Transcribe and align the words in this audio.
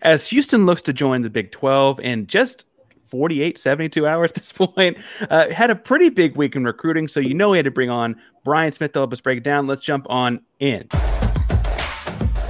as 0.00 0.26
Houston 0.28 0.64
looks 0.66 0.82
to 0.82 0.92
join 0.92 1.22
the 1.22 1.30
Big 1.30 1.52
12 1.52 2.00
in 2.00 2.26
just 2.26 2.64
48, 3.06 3.58
72 3.58 4.06
hours 4.06 4.32
at 4.32 4.36
this 4.36 4.52
point. 4.54 4.96
Uh, 5.28 5.50
had 5.50 5.68
a 5.70 5.76
pretty 5.76 6.08
big 6.08 6.34
week 6.36 6.56
in 6.56 6.64
recruiting, 6.64 7.08
so 7.08 7.20
you 7.20 7.34
know 7.34 7.50
we 7.50 7.58
had 7.58 7.64
to 7.64 7.70
bring 7.70 7.90
on 7.90 8.16
Brian 8.42 8.72
Smith 8.72 8.92
to 8.92 9.00
help 9.00 9.12
us 9.12 9.20
break 9.20 9.38
it 9.38 9.44
down. 9.44 9.66
Let's 9.66 9.82
jump 9.82 10.06
on 10.08 10.40
in. 10.60 10.88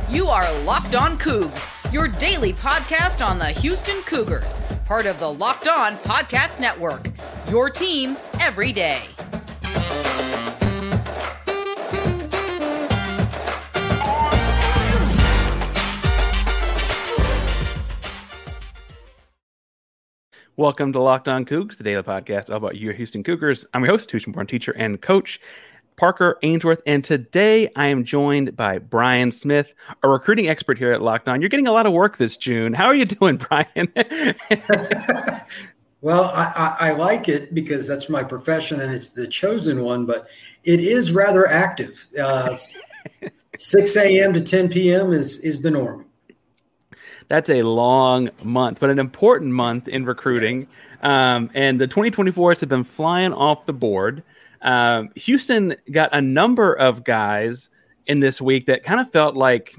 You 0.08 0.28
are 0.28 0.52
Locked 0.60 0.94
On 0.94 1.18
Cougs, 1.18 1.92
your 1.92 2.06
daily 2.06 2.52
podcast 2.52 3.26
on 3.26 3.38
the 3.38 3.46
Houston 3.46 4.00
Cougars, 4.02 4.60
part 4.84 5.06
of 5.06 5.18
the 5.18 5.32
Locked 5.32 5.66
On 5.66 5.96
Podcast 5.96 6.60
Network. 6.60 7.10
Your 7.48 7.68
team 7.70 8.16
every 8.38 8.72
day. 8.72 9.02
Welcome 20.62 20.92
to 20.92 21.00
Locked 21.00 21.26
On 21.26 21.44
Cougs, 21.44 21.76
the 21.76 21.82
daily 21.82 22.04
podcast 22.04 22.48
all 22.48 22.56
about 22.56 22.76
your 22.76 22.92
Houston 22.92 23.24
Cougars. 23.24 23.66
I'm 23.74 23.82
your 23.84 23.94
host, 23.94 24.12
Houston-born 24.12 24.46
teacher 24.46 24.70
and 24.70 25.02
coach 25.02 25.40
Parker 25.96 26.38
Ainsworth, 26.44 26.80
and 26.86 27.02
today 27.02 27.68
I 27.74 27.88
am 27.88 28.04
joined 28.04 28.54
by 28.54 28.78
Brian 28.78 29.32
Smith, 29.32 29.74
a 30.04 30.08
recruiting 30.08 30.48
expert 30.48 30.78
here 30.78 30.92
at 30.92 31.02
Locked 31.02 31.28
On. 31.28 31.42
You're 31.42 31.48
getting 31.48 31.66
a 31.66 31.72
lot 31.72 31.86
of 31.86 31.92
work 31.92 32.16
this 32.16 32.36
June. 32.36 32.74
How 32.74 32.84
are 32.84 32.94
you 32.94 33.06
doing, 33.06 33.38
Brian? 33.48 33.92
well, 36.00 36.26
I, 36.26 36.52
I, 36.54 36.76
I 36.78 36.92
like 36.92 37.28
it 37.28 37.52
because 37.54 37.88
that's 37.88 38.08
my 38.08 38.22
profession 38.22 38.82
and 38.82 38.94
it's 38.94 39.08
the 39.08 39.26
chosen 39.26 39.82
one, 39.82 40.06
but 40.06 40.28
it 40.62 40.78
is 40.78 41.10
rather 41.10 41.44
active. 41.48 42.06
Uh, 42.16 42.56
6 43.58 43.96
a.m. 43.96 44.32
to 44.32 44.40
10 44.40 44.68
p.m. 44.68 45.12
is 45.12 45.40
is 45.40 45.60
the 45.60 45.72
norm. 45.72 46.06
That's 47.28 47.50
a 47.50 47.62
long 47.62 48.30
month, 48.42 48.80
but 48.80 48.90
an 48.90 48.98
important 48.98 49.52
month 49.52 49.88
in 49.88 50.04
recruiting. 50.04 50.68
Um, 51.02 51.50
and 51.54 51.80
the 51.80 51.88
2024s 51.88 52.60
have 52.60 52.68
been 52.68 52.84
flying 52.84 53.32
off 53.32 53.66
the 53.66 53.72
board. 53.72 54.22
Um, 54.60 55.10
Houston 55.16 55.74
got 55.90 56.10
a 56.12 56.20
number 56.20 56.72
of 56.74 57.04
guys 57.04 57.68
in 58.06 58.20
this 58.20 58.40
week 58.40 58.66
that 58.66 58.82
kind 58.82 59.00
of 59.00 59.10
felt 59.10 59.36
like 59.36 59.74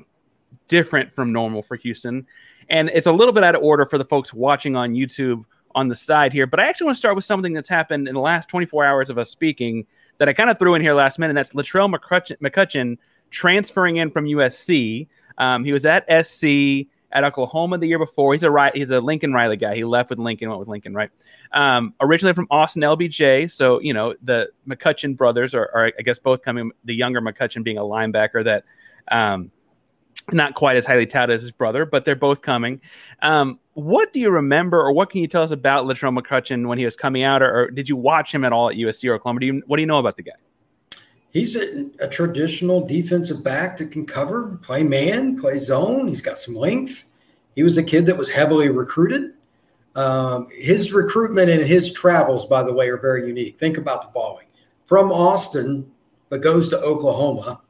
different 0.68 1.14
from 1.14 1.32
normal 1.32 1.64
for 1.64 1.76
Houston. 1.78 2.26
And 2.70 2.90
it's 2.90 3.08
a 3.08 3.12
little 3.12 3.34
bit 3.34 3.44
out 3.44 3.56
of 3.56 3.62
order 3.62 3.86
for 3.86 3.98
the 3.98 4.06
folks 4.06 4.34
watching 4.34 4.76
on 4.76 4.94
YouTube 4.94 5.44
on 5.76 5.88
the 5.88 5.96
side 5.96 6.34
here. 6.34 6.48
But 6.48 6.60
I 6.60 6.68
actually 6.68 6.86
want 6.86 6.96
to 6.96 7.00
start 7.00 7.16
with 7.16 7.26
something 7.26 7.54
that's 7.54 7.70
happened 7.70 8.08
in 8.08 8.14
the 8.14 8.22
last 8.22 8.50
24 8.50 8.86
hours 8.86 9.10
of 9.10 9.18
us 9.18 9.30
speaking 9.30 9.86
that 10.18 10.30
I 10.30 10.34
kind 10.34 10.50
of 10.50 10.60
threw 10.60 10.76
in 10.76 10.82
here 10.82 10.94
last 10.94 11.20
minute. 11.20 11.32
And 11.32 11.38
that's 11.38 11.54
Latrell 11.54 11.94
McCutcheon, 11.94 12.38
McCutcheon 12.40 12.98
transferring 13.32 13.98
in 13.98 14.12
from 14.12 14.26
USC. 14.26 15.08
Um, 15.38 15.64
he 15.64 15.72
was 15.72 15.86
at 15.86 16.06
SC 16.26 16.88
at 17.14 17.24
Oklahoma 17.24 17.78
the 17.78 17.88
year 17.88 18.00
before. 18.00 18.34
He's 18.34 18.44
a 18.44 18.52
right, 18.52 18.76
he's 18.76 18.90
a 18.90 19.00
Lincoln 19.00 19.32
Riley 19.32 19.56
guy. 19.56 19.76
He 19.76 19.86
left 19.86 20.10
with 20.10 20.20
Lincoln, 20.20 20.50
went 20.50 20.60
with 20.60 20.68
Lincoln, 20.68 20.94
right? 20.94 21.12
Um, 21.52 21.94
originally 22.02 22.34
from 22.34 22.48
Austin 22.52 22.82
LBJ, 22.82 23.50
so 23.52 23.80
you 23.80 23.94
know 23.94 24.16
the 24.22 24.50
McCutcheon 24.68 25.16
brothers 25.16 25.54
are, 25.54 25.70
are, 25.74 25.92
I 25.98 26.02
guess 26.02 26.20
both 26.20 26.42
coming. 26.42 26.72
The 26.84 26.96
younger 26.96 27.22
McCutcheon 27.22 27.64
being 27.64 27.78
a 27.78 27.82
linebacker 27.82 28.44
that. 28.44 28.66
Um, 29.10 29.52
not 30.32 30.54
quite 30.54 30.78
as 30.78 30.86
highly 30.86 31.06
touted 31.06 31.36
as 31.36 31.42
his 31.42 31.52
brother, 31.52 31.86
but 31.86 32.06
they're 32.06 32.16
both 32.16 32.42
coming. 32.42 32.80
Um, 33.22 33.60
what 33.74 34.14
do 34.14 34.22
you 34.22 34.30
remember, 34.30 34.80
or 34.80 34.94
what 34.94 35.10
can 35.10 35.20
you 35.20 35.28
tell 35.28 35.44
us 35.44 35.52
about 35.52 35.86
Latrell 35.86 36.18
McCutcheon 36.18 36.68
when 36.68 36.78
he 36.78 36.86
was 36.86 36.96
coming 36.96 37.24
out, 37.24 37.42
or, 37.42 37.64
or, 37.64 37.72
did 37.72 37.90
you 37.90 37.98
watch 37.98 38.34
him 38.34 38.46
at 38.46 38.54
all 38.54 38.70
at 38.70 38.78
USC 38.78 39.10
or 39.10 39.16
Oklahoma? 39.16 39.42
Do 39.42 39.48
you, 39.48 39.62
what 39.66 39.76
do 39.76 39.82
you 39.82 39.86
know 39.88 40.00
about 40.00 40.16
the 40.16 40.24
guy? 40.24 40.32
He's 41.34 41.56
a, 41.56 41.90
a, 42.00 42.08
traditional 42.08 42.86
defensive 42.86 43.44
back 43.44 43.78
that 43.78 43.92
can 43.92 44.06
cover, 44.06 44.60
play 44.62 44.84
man, 44.84 45.40
play 45.42 45.58
zone. 45.58 46.08
He's 46.08 46.22
got 46.22 46.38
some 46.38 46.54
length. 46.54 47.06
He 47.56 47.64
was 47.64 47.80
a 47.80 47.84
kid 47.84 48.06
that 48.06 48.18
was 48.18 48.30
heavily 48.30 48.70
recruited. 48.70 49.34
Um, 49.96 50.48
his 50.56 50.94
recruitment 50.94 51.50
and 51.50 51.64
his 51.64 51.92
travels, 51.92 52.46
by 52.46 52.62
the 52.62 52.72
way, 52.72 52.88
are 52.90 52.98
very 52.98 53.28
unique. 53.28 53.58
Think 53.58 53.80
about 53.80 54.04
the 54.04 54.14
following 54.14 54.46
from 54.86 55.12
Austin, 55.12 55.92
but 56.30 56.42
goes 56.42 56.70
to 56.70 56.80
Oklahoma, 56.80 57.62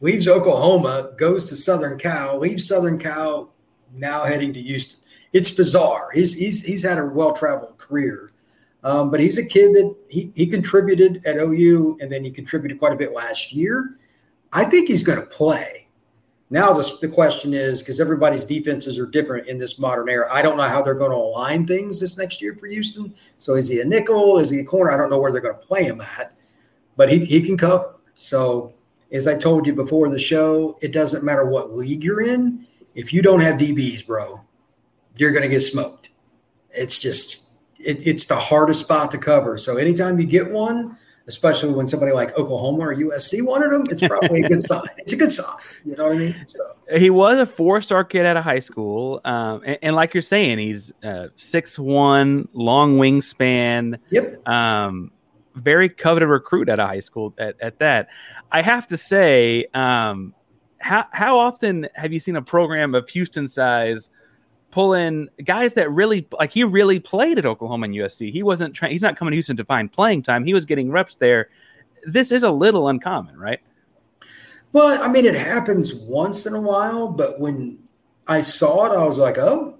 leaves 0.00 0.26
Oklahoma, 0.26 1.12
goes 1.16 1.44
to 1.46 1.56
Southern 1.56 1.96
Cal, 1.96 2.38
leaves 2.38 2.66
Southern 2.66 2.98
Cal, 2.98 3.52
now 3.94 4.24
heading 4.24 4.52
to 4.52 4.60
Houston. 4.60 4.98
It's 5.32 5.50
bizarre. 5.50 6.08
He's, 6.12 6.34
he's, 6.34 6.64
he's 6.64 6.84
had 6.84 6.98
a 6.98 7.06
well 7.06 7.34
traveled 7.34 7.78
career. 7.78 8.32
Um, 8.84 9.10
but 9.10 9.18
he's 9.18 9.38
a 9.38 9.44
kid 9.44 9.72
that 9.72 9.96
he, 10.10 10.30
he 10.36 10.46
contributed 10.46 11.24
at 11.24 11.36
OU 11.36 11.98
and 12.00 12.12
then 12.12 12.22
he 12.22 12.30
contributed 12.30 12.78
quite 12.78 12.92
a 12.92 12.96
bit 12.96 13.14
last 13.14 13.52
year. 13.52 13.96
I 14.52 14.64
think 14.64 14.88
he's 14.88 15.02
going 15.02 15.18
to 15.18 15.26
play. 15.26 15.88
Now 16.50 16.72
the, 16.72 16.88
the 17.00 17.08
question 17.08 17.54
is 17.54 17.82
because 17.82 17.98
everybody's 17.98 18.44
defenses 18.44 18.98
are 18.98 19.06
different 19.06 19.48
in 19.48 19.58
this 19.58 19.78
modern 19.78 20.10
era. 20.10 20.28
I 20.30 20.42
don't 20.42 20.58
know 20.58 20.64
how 20.64 20.82
they're 20.82 20.94
going 20.94 21.10
to 21.10 21.16
align 21.16 21.66
things 21.66 21.98
this 21.98 22.18
next 22.18 22.42
year 22.42 22.54
for 22.60 22.66
Houston. 22.66 23.14
So 23.38 23.54
is 23.54 23.68
he 23.68 23.80
a 23.80 23.84
nickel? 23.84 24.38
Is 24.38 24.50
he 24.50 24.60
a 24.60 24.64
corner? 24.64 24.90
I 24.90 24.98
don't 24.98 25.10
know 25.10 25.18
where 25.18 25.32
they're 25.32 25.40
going 25.40 25.58
to 25.58 25.66
play 25.66 25.84
him 25.84 26.02
at, 26.02 26.36
but 26.96 27.10
he, 27.10 27.24
he 27.24 27.44
can 27.44 27.56
cover. 27.56 27.96
So 28.14 28.74
as 29.10 29.26
I 29.26 29.36
told 29.36 29.66
you 29.66 29.72
before 29.72 30.10
the 30.10 30.18
show, 30.18 30.78
it 30.82 30.92
doesn't 30.92 31.24
matter 31.24 31.46
what 31.46 31.74
league 31.74 32.04
you're 32.04 32.22
in. 32.22 32.66
If 32.94 33.12
you 33.12 33.22
don't 33.22 33.40
have 33.40 33.58
DBs, 33.58 34.06
bro, 34.06 34.40
you're 35.16 35.32
going 35.32 35.42
to 35.42 35.48
get 35.48 35.60
smoked. 35.60 36.10
It's 36.70 36.98
just 36.98 37.43
it, 37.84 38.06
it's 38.06 38.24
the 38.26 38.36
hardest 38.36 38.80
spot 38.80 39.10
to 39.12 39.18
cover. 39.18 39.58
So 39.58 39.76
anytime 39.76 40.18
you 40.18 40.26
get 40.26 40.50
one, 40.50 40.96
especially 41.26 41.72
when 41.72 41.88
somebody 41.88 42.12
like 42.12 42.36
Oklahoma 42.38 42.88
or 42.88 42.94
USC 42.94 43.44
wanted 43.44 43.72
him, 43.72 43.86
it's 43.90 44.06
probably 44.06 44.42
a 44.42 44.48
good 44.48 44.62
sign. 44.70 44.82
It's 44.98 45.12
a 45.12 45.16
good 45.16 45.32
sign. 45.32 45.56
You 45.84 45.96
know 45.96 46.08
what 46.08 46.16
I 46.16 46.18
mean? 46.18 46.44
So. 46.46 46.64
He 46.96 47.10
was 47.10 47.38
a 47.38 47.46
four-star 47.46 48.04
kid 48.04 48.24
out 48.24 48.36
of 48.36 48.44
high 48.44 48.58
school, 48.58 49.20
um, 49.24 49.62
and, 49.66 49.78
and, 49.82 49.96
like 49.96 50.14
you're 50.14 50.22
saying, 50.22 50.58
he's 50.58 50.92
uh, 51.02 51.28
six 51.36 51.78
one, 51.78 52.48
long 52.54 52.96
wingspan. 52.96 53.98
Yep. 54.10 54.48
Um, 54.48 55.10
very 55.56 55.88
coveted 55.88 56.28
recruit 56.28 56.68
out 56.68 56.80
of 56.80 56.88
high 56.88 57.00
school. 57.00 57.34
At, 57.38 57.56
at 57.60 57.78
that, 57.80 58.08
I 58.50 58.62
have 58.62 58.88
to 58.88 58.96
say, 58.96 59.66
um, 59.74 60.34
how 60.78 61.06
how 61.12 61.38
often 61.38 61.88
have 61.94 62.12
you 62.12 62.20
seen 62.20 62.36
a 62.36 62.42
program 62.42 62.94
of 62.94 63.08
Houston 63.10 63.46
size? 63.46 64.08
Pull 64.74 64.92
in 64.92 65.30
guys 65.44 65.74
that 65.74 65.88
really 65.92 66.26
like 66.32 66.50
he 66.50 66.64
really 66.64 66.98
played 66.98 67.38
at 67.38 67.46
Oklahoma 67.46 67.84
and 67.84 67.94
USC. 67.94 68.32
He 68.32 68.42
wasn't 68.42 68.74
trying. 68.74 68.90
He's 68.90 69.02
not 69.02 69.16
coming 69.16 69.30
to 69.30 69.36
Houston 69.36 69.56
to 69.56 69.64
find 69.64 69.90
playing 69.90 70.22
time. 70.22 70.44
He 70.44 70.52
was 70.52 70.66
getting 70.66 70.90
reps 70.90 71.14
there. 71.14 71.48
This 72.04 72.32
is 72.32 72.42
a 72.42 72.50
little 72.50 72.88
uncommon, 72.88 73.38
right? 73.38 73.60
Well, 74.72 75.00
I 75.00 75.06
mean, 75.06 75.26
it 75.26 75.36
happens 75.36 75.94
once 75.94 76.44
in 76.46 76.54
a 76.54 76.60
while, 76.60 77.08
but 77.08 77.38
when 77.38 77.78
I 78.26 78.40
saw 78.40 78.86
it, 78.86 78.98
I 78.98 79.04
was 79.04 79.20
like, 79.20 79.38
oh, 79.38 79.78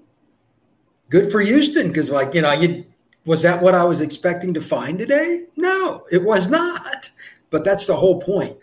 good 1.09 1.29
for 1.29 1.41
Houston. 1.41 1.89
Because, 1.89 2.09
like, 2.09 2.33
you 2.33 2.41
know, 2.41 2.53
you 2.53 2.85
was 3.25 3.41
that 3.41 3.61
what 3.61 3.75
I 3.75 3.83
was 3.83 3.99
expecting 3.99 4.53
to 4.53 4.61
find 4.61 4.97
today? 4.97 5.43
No, 5.57 6.05
it 6.09 6.23
was 6.23 6.49
not. 6.49 7.09
But 7.49 7.65
that's 7.65 7.85
the 7.85 7.97
whole 7.97 8.21
point. 8.21 8.55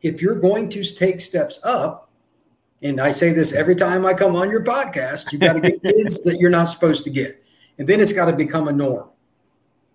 If 0.00 0.22
you're 0.22 0.36
going 0.36 0.68
to 0.70 0.84
take 0.84 1.20
steps 1.20 1.60
up, 1.64 2.08
and 2.82 3.00
I 3.00 3.12
say 3.12 3.32
this 3.32 3.54
every 3.54 3.76
time 3.76 4.04
I 4.04 4.12
come 4.12 4.34
on 4.34 4.50
your 4.50 4.64
podcast, 4.64 5.30
you 5.32 5.38
got 5.38 5.54
to 5.54 5.60
get 5.60 5.82
kids 5.82 6.20
that 6.22 6.38
you're 6.38 6.50
not 6.50 6.64
supposed 6.64 7.04
to 7.04 7.10
get. 7.10 7.42
And 7.78 7.88
then 7.88 8.00
it's 8.00 8.12
got 8.12 8.26
to 8.26 8.36
become 8.36 8.68
a 8.68 8.72
norm. 8.72 9.08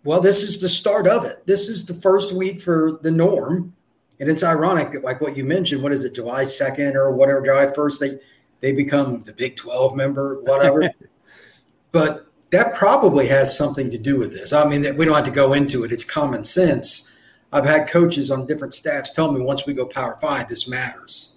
Well, 0.06 0.22
this 0.22 0.42
is 0.42 0.62
the 0.62 0.70
start 0.70 1.06
of 1.06 1.26
it. 1.26 1.46
This 1.46 1.68
is 1.68 1.86
the 1.86 1.94
first 1.94 2.34
week 2.34 2.62
for 2.62 3.00
the 3.02 3.12
norm. 3.12 3.74
And 4.20 4.30
it's 4.30 4.42
ironic 4.42 4.92
that, 4.92 5.04
like 5.04 5.20
what 5.20 5.36
you 5.36 5.44
mentioned, 5.44 5.84
what 5.84 5.92
is 5.92 6.06
it, 6.06 6.16
July 6.16 6.44
2nd 6.44 6.96
or 6.96 7.12
whatever, 7.12 7.46
July 7.46 7.66
1st, 7.66 8.00
they, 8.00 8.20
they 8.62 8.72
become 8.72 9.22
the 9.24 9.34
Big 9.34 9.58
12 9.58 9.96
member, 9.96 10.42
whatever. 10.42 10.90
but 11.92 12.28
that 12.52 12.74
probably 12.74 13.28
has 13.28 13.56
something 13.56 13.92
to 13.92 13.98
do 13.98 14.18
with 14.18 14.32
this. 14.32 14.54
I 14.54 14.68
mean, 14.68 14.96
we 14.96 15.06
don't 15.06 15.14
have 15.14 15.26
to 15.26 15.32
go 15.32 15.54
into 15.54 15.84
it, 15.84 15.92
it's 15.92 16.06
common 16.06 16.46
sense. 16.46 17.16
I've 17.52 17.66
had 17.66 17.90
coaches 17.90 18.32
on 18.32 18.48
different 18.48 18.74
staffs 18.74 19.12
tell 19.12 19.32
me 19.32 19.42
once 19.42 19.66
we 19.66 19.74
go 19.74 19.86
Power 19.86 20.18
Five, 20.20 20.50
this 20.50 20.68
matters 20.68 21.37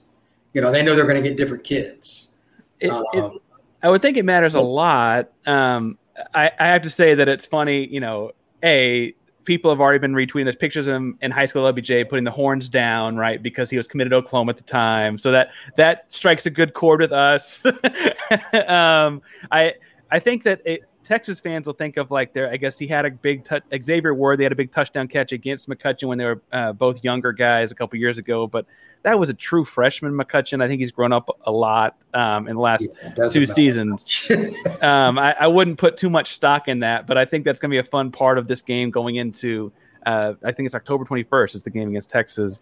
you 0.53 0.61
know, 0.61 0.71
they 0.73 0.83
know 0.83 0.95
they're 0.95 1.07
going 1.07 1.23
to 1.23 1.29
get 1.29 1.37
different 1.37 1.65
kids. 1.65 2.37
It, 2.81 2.91
um, 2.91 3.05
it, 3.13 3.43
I 3.83 3.89
would 3.89 4.03
think 4.03 4.17
it 4.17 4.25
matters 4.25 4.55
a 4.55 4.61
lot. 4.61 5.31
Um, 5.47 5.99
I, 6.35 6.51
I 6.59 6.67
have 6.67 6.83
to 6.83 6.91
say 6.91 7.15
that 7.15 7.29
it's 7.29 7.47
funny, 7.47 7.87
you 7.87 8.01
know, 8.01 8.33
a 8.63 9.15
people 9.45 9.71
have 9.71 9.81
already 9.81 9.99
been 9.99 10.13
retweeting 10.13 10.45
there's 10.45 10.57
pictures 10.57 10.87
of 10.87 10.95
him 10.95 11.19
in 11.23 11.31
high 11.31 11.47
school 11.47 11.71
LBJ 11.73 12.09
putting 12.09 12.25
the 12.25 12.31
horns 12.31 12.69
down, 12.69 13.17
right? 13.17 13.43
Because 13.43 13.71
he 13.71 13.77
was 13.77 13.87
committed 13.87 14.11
to 14.11 14.17
Oklahoma 14.17 14.51
at 14.51 14.59
the 14.59 14.63
time. 14.63 15.19
So 15.19 15.31
that 15.33 15.51
that 15.77 16.13
strikes 16.13 16.47
a 16.47 16.51
good 16.51 16.75
chord 16.75 17.01
with 17.01 17.13
us. 17.13 17.65
um, 18.69 19.23
I 19.51 19.75
I 20.11 20.19
think 20.19 20.45
that 20.45 20.61
it, 20.65 20.83
Texas 21.05 21.41
fans 21.41 21.67
will 21.67 21.75
think 21.75 21.97
of 21.97 22.11
like 22.11 22.33
there. 22.33 22.53
I 22.53 22.57
guess 22.57 22.79
he 22.79 22.87
had 22.87 23.05
a 23.07 23.11
big 23.11 23.47
Xavier 23.83 24.15
Worthy. 24.15 24.39
They 24.39 24.45
had 24.45 24.53
a 24.53 24.57
big 24.57 24.73
touchdown 24.73 25.09
catch 25.09 25.33
against 25.33 25.69
McCutcheon 25.69 26.09
when 26.09 26.19
they 26.19 26.27
were 26.27 26.43
uh, 26.53 26.73
both 26.73 27.03
younger 27.03 27.33
guys 27.33 27.73
a 27.73 27.75
couple 27.75 27.99
years 27.99 28.19
ago. 28.19 28.47
But 28.47 28.67
that 29.03 29.19
was 29.19 29.31
a 29.31 29.35
true 29.35 29.65
freshman 29.65 30.13
McCutcheon. 30.13 30.63
I 30.63 30.69
think 30.69 30.81
he's 30.81 30.91
grown 30.91 31.13
up 31.13 31.29
a 31.45 31.53
lot 31.53 31.97
um, 32.15 32.49
in 32.49 32.57
the 32.57 32.61
last 32.61 32.89
yeah, 33.03 33.29
two 33.29 33.47
seasons. 33.47 34.31
um, 34.83 35.19
I, 35.19 35.35
I, 35.41 35.47
wouldn't 35.47 35.79
put 35.79 35.97
too 35.97 36.11
much 36.11 36.35
stock 36.35 36.69
in 36.69 36.81
that, 36.81 37.07
but 37.07 37.17
I 37.17 37.25
think 37.25 37.45
that's 37.45 37.59
going 37.59 37.71
to 37.71 37.75
be 37.75 37.79
a 37.79 37.91
fun 37.91 38.13
part 38.13 38.37
of 38.37 38.47
this 38.47 38.63
game 38.63 38.91
going 38.91 39.17
into. 39.17 39.73
Uh, 40.05 40.35
I 40.45 40.53
think 40.53 40.67
it's 40.67 40.75
October 40.75 41.05
21st 41.05 41.55
is 41.55 41.63
the 41.63 41.71
game 41.71 41.89
against 41.89 42.11
Texas. 42.11 42.61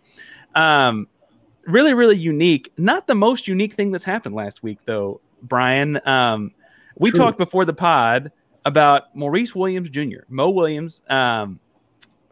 Um, 0.55 1.09
really, 1.67 1.95
really 1.95 2.19
unique. 2.19 2.73
Not 2.77 3.07
the 3.07 3.15
most 3.15 3.49
unique 3.49 3.75
thing 3.75 3.91
that's 3.91 4.05
happened 4.05 4.35
last 4.35 4.63
week, 4.63 4.79
though. 4.85 5.21
Brian. 5.43 6.01
Um, 6.07 6.53
we 6.99 7.11
True. 7.11 7.19
talked 7.19 7.39
before 7.39 7.65
the 7.65 7.73
pod 7.73 8.33
about 8.65 9.15
Maurice 9.15 9.55
Williams 9.55 9.89
Jr., 9.89 10.21
Mo 10.29 10.51
Williams, 10.51 11.01
um, 11.09 11.61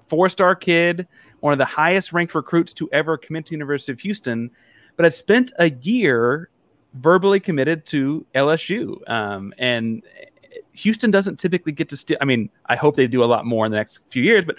four 0.06 0.28
star 0.28 0.54
kid, 0.54 1.06
one 1.40 1.52
of 1.52 1.58
the 1.58 1.64
highest 1.64 2.12
ranked 2.12 2.34
recruits 2.34 2.72
to 2.74 2.88
ever 2.92 3.16
commit 3.16 3.46
to 3.46 3.54
University 3.54 3.92
of 3.92 4.00
Houston, 4.00 4.50
but 4.96 5.04
had 5.04 5.14
spent 5.14 5.52
a 5.58 5.70
year 5.70 6.50
verbally 6.94 7.40
committed 7.40 7.86
to 7.86 8.24
LSU. 8.34 8.98
Um, 9.10 9.52
and 9.58 10.02
Houston 10.72 11.10
doesn't 11.10 11.38
typically 11.38 11.72
get 11.72 11.88
to 11.90 11.96
steal. 11.96 12.16
I 12.20 12.24
mean, 12.24 12.50
I 12.66 12.76
hope 12.76 12.96
they 12.96 13.06
do 13.06 13.22
a 13.22 13.26
lot 13.26 13.46
more 13.46 13.66
in 13.66 13.72
the 13.72 13.78
next 13.78 14.00
few 14.08 14.22
years, 14.22 14.44
but 14.44 14.56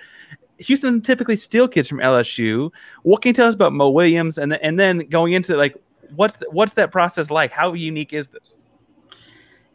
Houston 0.57 1.01
typically 1.01 1.35
steal 1.35 1.67
kids 1.67 1.88
from 1.88 1.99
LSU. 1.99 2.71
What 3.03 3.21
can 3.21 3.29
you 3.29 3.33
tell 3.33 3.47
us 3.47 3.53
about 3.53 3.73
Mo 3.73 3.89
Williams? 3.89 4.38
And 4.38 4.53
and 4.53 4.79
then 4.79 4.99
going 5.09 5.33
into 5.33 5.55
like 5.55 5.75
what's 6.15 6.38
what's 6.49 6.73
that 6.73 6.91
process 6.91 7.29
like? 7.29 7.51
How 7.51 7.73
unique 7.73 8.13
is 8.13 8.29
this? 8.29 8.55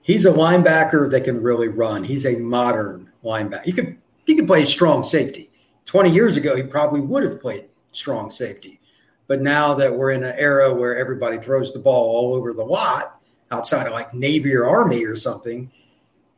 He's 0.02 0.24
a 0.24 0.32
linebacker 0.32 1.10
that 1.12 1.24
can 1.24 1.40
really 1.40 1.68
run. 1.68 2.02
He's 2.02 2.26
a 2.26 2.36
modern 2.38 3.10
linebacker. 3.24 3.62
He 3.62 3.72
could 3.72 3.98
he 4.26 4.36
could 4.36 4.46
play 4.46 4.64
strong 4.66 5.04
safety. 5.04 5.51
Twenty 5.84 6.10
years 6.10 6.36
ago, 6.36 6.56
he 6.56 6.62
probably 6.62 7.00
would 7.00 7.22
have 7.22 7.40
played 7.40 7.66
strong 7.92 8.30
safety. 8.30 8.80
But 9.26 9.42
now 9.42 9.74
that 9.74 9.94
we're 9.94 10.10
in 10.10 10.24
an 10.24 10.34
era 10.38 10.72
where 10.72 10.96
everybody 10.96 11.38
throws 11.38 11.72
the 11.72 11.78
ball 11.78 12.10
all 12.10 12.34
over 12.34 12.52
the 12.52 12.64
lot, 12.64 13.20
outside 13.50 13.86
of 13.86 13.92
like 13.92 14.12
Navy 14.14 14.54
or 14.54 14.66
Army 14.66 15.04
or 15.04 15.16
something, 15.16 15.70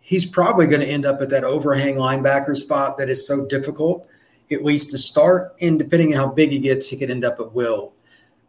he's 0.00 0.24
probably 0.24 0.66
going 0.66 0.80
to 0.80 0.86
end 0.86 1.06
up 1.06 1.20
at 1.22 1.30
that 1.30 1.44
overhang 1.44 1.96
linebacker 1.96 2.56
spot 2.56 2.98
that 2.98 3.08
is 3.08 3.26
so 3.26 3.46
difficult, 3.46 4.06
at 4.50 4.64
least 4.64 4.90
to 4.90 4.98
start. 4.98 5.54
And 5.60 5.78
depending 5.78 6.14
on 6.14 6.20
how 6.20 6.32
big 6.32 6.50
he 6.50 6.58
gets, 6.58 6.88
he 6.88 6.96
could 6.96 7.10
end 7.10 7.24
up 7.24 7.40
at 7.40 7.52
will. 7.52 7.92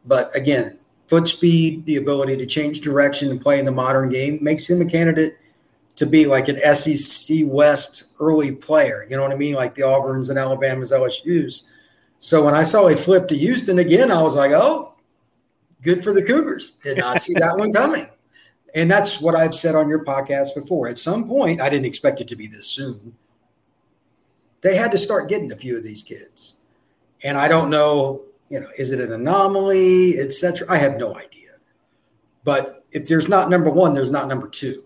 But 0.06 0.36
again, 0.36 0.80
foot 1.08 1.28
speed, 1.28 1.86
the 1.86 1.98
ability 1.98 2.38
to 2.38 2.46
change 2.46 2.82
direction 2.82 3.32
and 3.32 3.42
play 3.42 3.60
in 3.60 3.66
the 3.66 3.72
modern 3.72 4.10
game 4.10 4.40
makes 4.42 4.70
him 4.70 4.82
a 4.82 4.86
candidate 4.86 5.38
to 5.96 6.06
be 6.06 6.26
like 6.26 6.48
an 6.48 6.60
SEC 6.76 7.40
West 7.44 8.14
early 8.20 8.52
player. 8.52 9.06
You 9.10 9.16
know 9.16 9.24
what 9.24 9.32
I 9.32 9.36
mean? 9.36 9.56
Like 9.56 9.76
the 9.76 9.84
Auburns 9.84 10.30
and 10.30 10.38
Alabamas, 10.38 10.92
LSU's. 10.92 11.70
So 12.20 12.44
when 12.44 12.54
I 12.54 12.64
saw 12.64 12.88
he 12.88 12.96
flip 12.96 13.28
to 13.30 13.38
Houston 13.38 13.80
again, 13.80 14.12
I 14.12 14.22
was 14.22 14.36
like, 14.36 14.52
oh, 14.52 14.96
good 15.82 16.04
for 16.04 16.14
the 16.14 16.24
Cougars. 16.24 16.72
Did 16.84 16.98
not 16.98 17.22
see 17.22 17.34
that 17.36 17.58
one 17.58 17.72
coming. 17.72 18.08
And 18.74 18.92
that's 18.92 19.22
what 19.22 19.36
I've 19.36 19.56
said 19.56 19.76
on 19.76 19.88
your 19.88 20.04
podcast 20.04 20.54
before. 20.54 20.88
At 20.90 20.98
some 20.98 21.28
point, 21.28 21.62
I 21.62 21.70
didn't 21.70 21.86
expect 21.86 22.20
it 22.20 22.28
to 22.28 22.36
be 22.36 22.48
this 22.48 22.68
soon. 22.68 23.16
They 24.62 24.76
had 24.76 24.92
to 24.92 24.98
start 24.98 25.30
getting 25.30 25.52
a 25.52 25.56
few 25.56 25.78
of 25.78 25.84
these 25.84 26.04
kids. 26.04 26.58
And 27.24 27.38
I 27.38 27.48
don't 27.48 27.70
know, 27.70 28.24
you 28.50 28.60
know, 28.60 28.68
is 28.78 28.92
it 28.92 29.00
an 29.00 29.14
anomaly, 29.14 30.20
etc. 30.20 30.68
I 30.70 30.78
have 30.78 30.98
no 30.98 31.16
idea. 31.16 31.52
But 32.44 32.86
if 32.92 33.08
there's 33.08 33.30
not 33.30 33.50
number 33.50 33.70
one, 33.70 33.94
there's 33.94 34.12
not 34.12 34.28
number 34.28 34.50
two. 34.50 34.84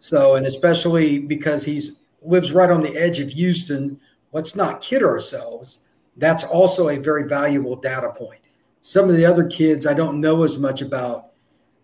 So, 0.00 0.36
and 0.36 0.46
especially 0.46 1.18
because 1.18 1.64
he's 1.64 2.04
lives 2.22 2.52
right 2.52 2.70
on 2.70 2.82
the 2.82 2.96
edge 2.96 3.20
of 3.20 3.30
Houston, 3.30 4.00
let's 4.32 4.56
not 4.56 4.80
kid 4.80 5.02
ourselves. 5.02 5.88
That's 6.16 6.44
also 6.44 6.88
a 6.88 6.98
very 6.98 7.28
valuable 7.28 7.76
data 7.76 8.10
point. 8.10 8.40
Some 8.80 9.08
of 9.08 9.16
the 9.16 9.24
other 9.24 9.46
kids 9.46 9.86
I 9.86 9.94
don't 9.94 10.20
know 10.20 10.42
as 10.42 10.58
much 10.58 10.82
about 10.82 11.26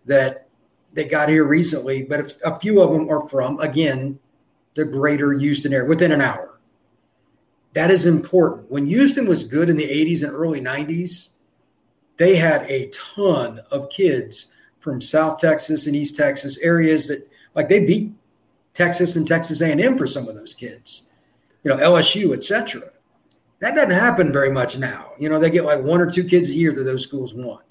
that 0.05 0.47
they 0.93 1.05
got 1.05 1.29
here 1.29 1.45
recently, 1.45 2.03
but 2.03 2.19
if, 2.21 2.35
a 2.45 2.59
few 2.59 2.81
of 2.81 2.91
them 2.91 3.09
are 3.09 3.27
from, 3.27 3.59
again, 3.59 4.17
the 4.75 4.85
greater 4.85 5.33
Houston 5.33 5.73
area 5.73 5.87
within 5.87 6.11
an 6.11 6.21
hour. 6.21 6.59
That 7.73 7.91
is 7.91 8.05
important. 8.05 8.71
When 8.71 8.85
Houston 8.85 9.27
was 9.27 9.43
good 9.43 9.69
in 9.69 9.75
the 9.75 9.83
80s 9.83 10.23
and 10.23 10.31
early 10.31 10.61
90s, 10.61 11.37
they 12.17 12.35
had 12.35 12.61
a 12.63 12.89
ton 12.91 13.59
of 13.71 13.89
kids 13.89 14.53
from 14.79 15.01
South 15.01 15.39
Texas 15.39 15.87
and 15.87 15.95
East 15.95 16.15
Texas 16.15 16.59
areas 16.59 17.07
that 17.07 17.27
like 17.55 17.69
they 17.69 17.85
beat 17.85 18.11
Texas 18.73 19.15
and 19.15 19.27
Texas 19.27 19.61
A&M 19.61 19.97
for 19.97 20.05
some 20.05 20.27
of 20.27 20.35
those 20.35 20.53
kids. 20.53 21.11
You 21.63 21.71
know, 21.71 21.77
LSU, 21.77 22.35
etc. 22.35 22.83
That 23.59 23.73
doesn't 23.73 23.91
happen 23.91 24.31
very 24.31 24.51
much 24.51 24.77
now. 24.77 25.13
You 25.17 25.29
know, 25.29 25.39
they 25.39 25.49
get 25.49 25.65
like 25.65 25.81
one 25.81 25.99
or 25.99 26.09
two 26.09 26.23
kids 26.23 26.51
a 26.51 26.53
year 26.53 26.71
that 26.73 26.83
those 26.83 27.03
schools 27.03 27.33
want. 27.33 27.65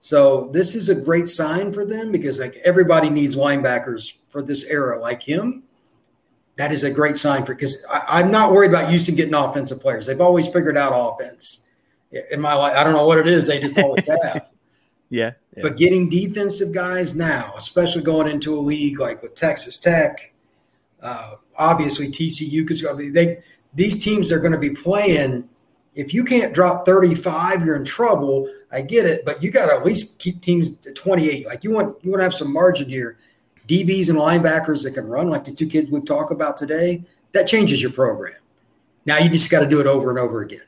So 0.00 0.48
this 0.52 0.74
is 0.74 0.88
a 0.88 0.94
great 0.94 1.28
sign 1.28 1.72
for 1.72 1.84
them 1.84 2.10
because 2.10 2.40
like 2.40 2.56
everybody 2.64 3.10
needs 3.10 3.36
linebackers 3.36 4.16
for 4.28 4.42
this 4.42 4.64
era 4.64 4.98
like 4.98 5.22
him. 5.22 5.64
That 6.56 6.72
is 6.72 6.82
a 6.82 6.90
great 6.90 7.16
sign 7.16 7.44
for 7.44 7.54
because 7.54 7.84
I'm 7.88 8.32
not 8.32 8.52
worried 8.52 8.70
about 8.70 8.88
Houston 8.88 9.14
getting 9.14 9.34
offensive 9.34 9.80
players. 9.80 10.06
They've 10.06 10.20
always 10.20 10.48
figured 10.48 10.76
out 10.76 10.92
offense. 10.92 11.68
In 12.30 12.40
my 12.40 12.54
life, 12.54 12.74
I 12.76 12.82
don't 12.82 12.94
know 12.94 13.06
what 13.06 13.18
it 13.18 13.28
is. 13.28 13.46
They 13.46 13.60
just 13.60 13.78
always 13.78 14.08
have. 14.22 14.50
Yeah, 15.10 15.32
yeah. 15.56 15.62
But 15.62 15.76
getting 15.76 16.08
defensive 16.08 16.74
guys 16.74 17.16
now, 17.16 17.54
especially 17.56 18.02
going 18.02 18.28
into 18.28 18.58
a 18.58 18.60
league 18.60 19.00
like 19.00 19.22
with 19.22 19.34
Texas 19.34 19.78
Tech, 19.78 20.32
uh, 21.02 21.36
obviously 21.56 22.08
TCU 22.08 22.66
because 22.66 22.82
they 23.12 23.42
these 23.74 24.02
teams 24.02 24.30
are 24.32 24.40
going 24.40 24.52
to 24.52 24.58
be 24.58 24.70
playing. 24.70 25.48
If 25.94 26.14
you 26.14 26.24
can't 26.24 26.54
drop 26.54 26.86
35, 26.86 27.64
you're 27.64 27.76
in 27.76 27.84
trouble. 27.84 28.48
I 28.70 28.82
get 28.82 29.06
it, 29.06 29.24
but 29.24 29.42
you 29.42 29.50
got 29.50 29.66
to 29.66 29.74
at 29.74 29.84
least 29.84 30.20
keep 30.20 30.40
teams 30.40 30.76
to 30.78 30.92
28. 30.92 31.46
Like 31.46 31.64
you 31.64 31.70
want 31.70 31.96
you 32.04 32.10
want 32.10 32.20
to 32.20 32.24
have 32.24 32.34
some 32.34 32.52
margin 32.52 32.88
here. 32.88 33.16
DBs 33.66 34.08
and 34.08 34.18
linebackers 34.18 34.82
that 34.82 34.92
can 34.92 35.06
run, 35.06 35.28
like 35.28 35.44
the 35.44 35.54
two 35.54 35.66
kids 35.66 35.90
we've 35.90 36.06
talked 36.06 36.32
about 36.32 36.56
today, 36.56 37.04
that 37.32 37.46
changes 37.46 37.82
your 37.82 37.92
program. 37.92 38.34
Now 39.04 39.18
you 39.18 39.28
just 39.28 39.50
got 39.50 39.60
to 39.60 39.68
do 39.68 39.80
it 39.80 39.86
over 39.86 40.08
and 40.10 40.18
over 40.18 40.40
again. 40.40 40.60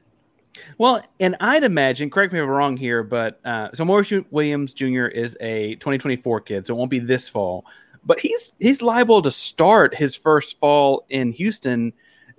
Well, 0.78 1.02
and 1.18 1.36
I'd 1.40 1.64
imagine, 1.64 2.10
correct 2.10 2.32
me 2.32 2.38
if 2.38 2.44
I'm 2.44 2.48
wrong 2.48 2.76
here, 2.76 3.02
but 3.02 3.40
uh, 3.44 3.68
so 3.72 3.84
Maurice 3.84 4.12
Williams 4.30 4.74
Jr. 4.74 5.06
is 5.06 5.36
a 5.40 5.74
2024 5.76 6.40
kid, 6.42 6.66
so 6.66 6.74
it 6.74 6.76
won't 6.76 6.90
be 6.90 6.98
this 6.98 7.28
fall. 7.28 7.64
But 8.04 8.18
he's 8.18 8.54
he's 8.58 8.80
liable 8.80 9.20
to 9.22 9.30
start 9.30 9.94
his 9.94 10.16
first 10.16 10.58
fall 10.58 11.04
in 11.10 11.32
Houston 11.32 11.92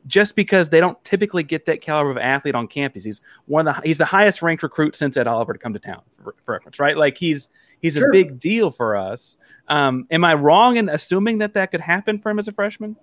just 0.08 0.36
because 0.36 0.70
they 0.70 0.80
don't 0.80 1.04
typically 1.06 1.44
get 1.44 1.66
that 1.68 1.82
caliber 1.82 2.12
of 2.12 2.18
athlete 2.18 2.56
on 2.56 2.68
campus. 2.68 3.04
He's 3.04 3.22
one 3.46 3.68
of 3.68 3.76
the 3.76 3.82
he's 3.82 3.98
the 3.98 4.06
highest 4.06 4.42
ranked 4.42 4.64
recruit 4.64 4.96
since 4.96 5.18
Ed 5.18 5.28
Oliver 5.28 5.54
to 5.54 5.60
come 5.60 5.74
to 5.74 5.80
town 5.80 6.02
for, 6.24 6.36
for 6.46 6.54
reference, 6.54 6.80
right? 6.80 6.98
Like 6.98 7.18
he's 7.18 7.50
he's 7.82 7.96
sure. 7.96 8.10
a 8.10 8.12
big 8.12 8.40
deal 8.40 8.72
for 8.72 8.96
us. 8.96 9.38
Um, 9.68 10.08
am 10.12 10.24
I 10.24 10.34
wrong 10.34 10.78
in 10.78 10.90
assuming 10.90 11.38
that 11.40 11.54
that 11.54 11.72
could 11.72 11.82
happen 11.82 12.20
for 12.20 12.30
him 12.30 12.40
as 12.40 12.48
a 12.48 12.52
freshman? 12.52 12.96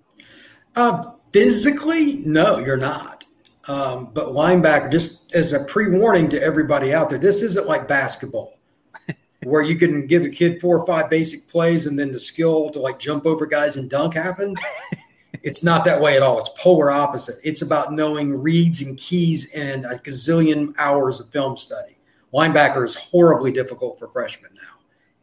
Uh, 0.75 1.12
physically, 1.32 2.17
no, 2.26 2.59
you're 2.59 2.76
not. 2.76 3.25
Um, 3.69 4.11
but 4.15 4.29
linebacker, 4.29 4.91
just 4.91 5.35
as 5.35 5.53
a 5.53 5.62
pre-warning 5.65 6.31
to 6.31 6.43
everybody 6.43 6.94
out 6.94 7.11
there, 7.11 7.19
this 7.19 7.43
isn't 7.43 7.67
like 7.67 7.87
basketball, 7.87 8.59
where 9.44 9.62
you 9.62 9.76
can 9.76 10.06
give 10.06 10.25
a 10.25 10.31
kid 10.31 10.59
four 10.59 10.79
or 10.79 10.87
five 10.87 11.11
basic 11.11 11.49
plays 11.50 11.87
and 11.87 11.99
then 11.99 12.11
the 12.11 12.19
skill 12.19 12.70
to 12.70 12.79
like 12.81 12.99
jump 12.99 13.26
over 13.26 13.44
guys 13.44 13.76
and 13.76 13.91
dunk 13.91 14.14
happens. 14.14 14.59
it's 15.43 15.62
not 15.62 15.85
that 15.85 16.00
way 16.00 16.16
at 16.16 16.23
all. 16.23 16.38
It's 16.38 16.50
polar 16.57 16.90
opposite. 16.90 17.37
It's 17.45 17.61
about 17.61 17.93
knowing 17.93 18.40
reads 18.40 18.81
and 18.81 18.97
keys 18.97 19.52
and 19.54 19.85
a 19.85 19.99
gazillion 19.99 20.75
hours 20.78 21.21
of 21.21 21.28
film 21.28 21.59
study. 21.59 21.99
Linebacker 22.33 22.87
is 22.87 22.95
horribly 22.95 23.52
difficult 23.52 23.99
for 23.99 24.09
freshmen 24.09 24.50
now. 24.54 24.81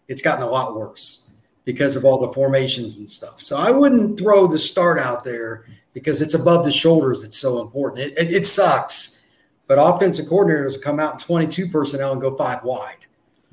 It's 0.08 0.22
gotten 0.22 0.43
a 0.43 0.50
lot 0.50 0.75
worse 0.75 1.31
because 1.63 1.96
of 1.96 2.05
all 2.05 2.20
the 2.20 2.31
formations 2.34 3.00
and 3.00 3.10
stuff. 3.10 3.41
So 3.41 3.58
I 3.58 3.72
wouldn't 3.72 4.20
throw 4.20 4.46
the 4.46 4.58
start 4.60 5.00
out 5.00 5.24
there 5.24 5.65
because 5.96 6.22
it's 6.22 6.36
above 6.36 6.64
the 6.64 6.72
shoulders. 6.72 7.24
It's 7.24 7.38
so 7.38 7.62
important. 7.62 8.02
It, 8.02 8.18
it, 8.20 8.32
it 8.36 8.46
sucks, 8.46 9.22
but 9.66 9.80
offensive 9.82 10.28
coordinators 10.28 10.80
come 10.80 11.00
out 11.00 11.14
in 11.14 11.20
22 11.20 11.70
personnel 11.70 12.12
and 12.12 12.22
go 12.22 12.36
five 12.36 12.64
wide. 12.64 12.98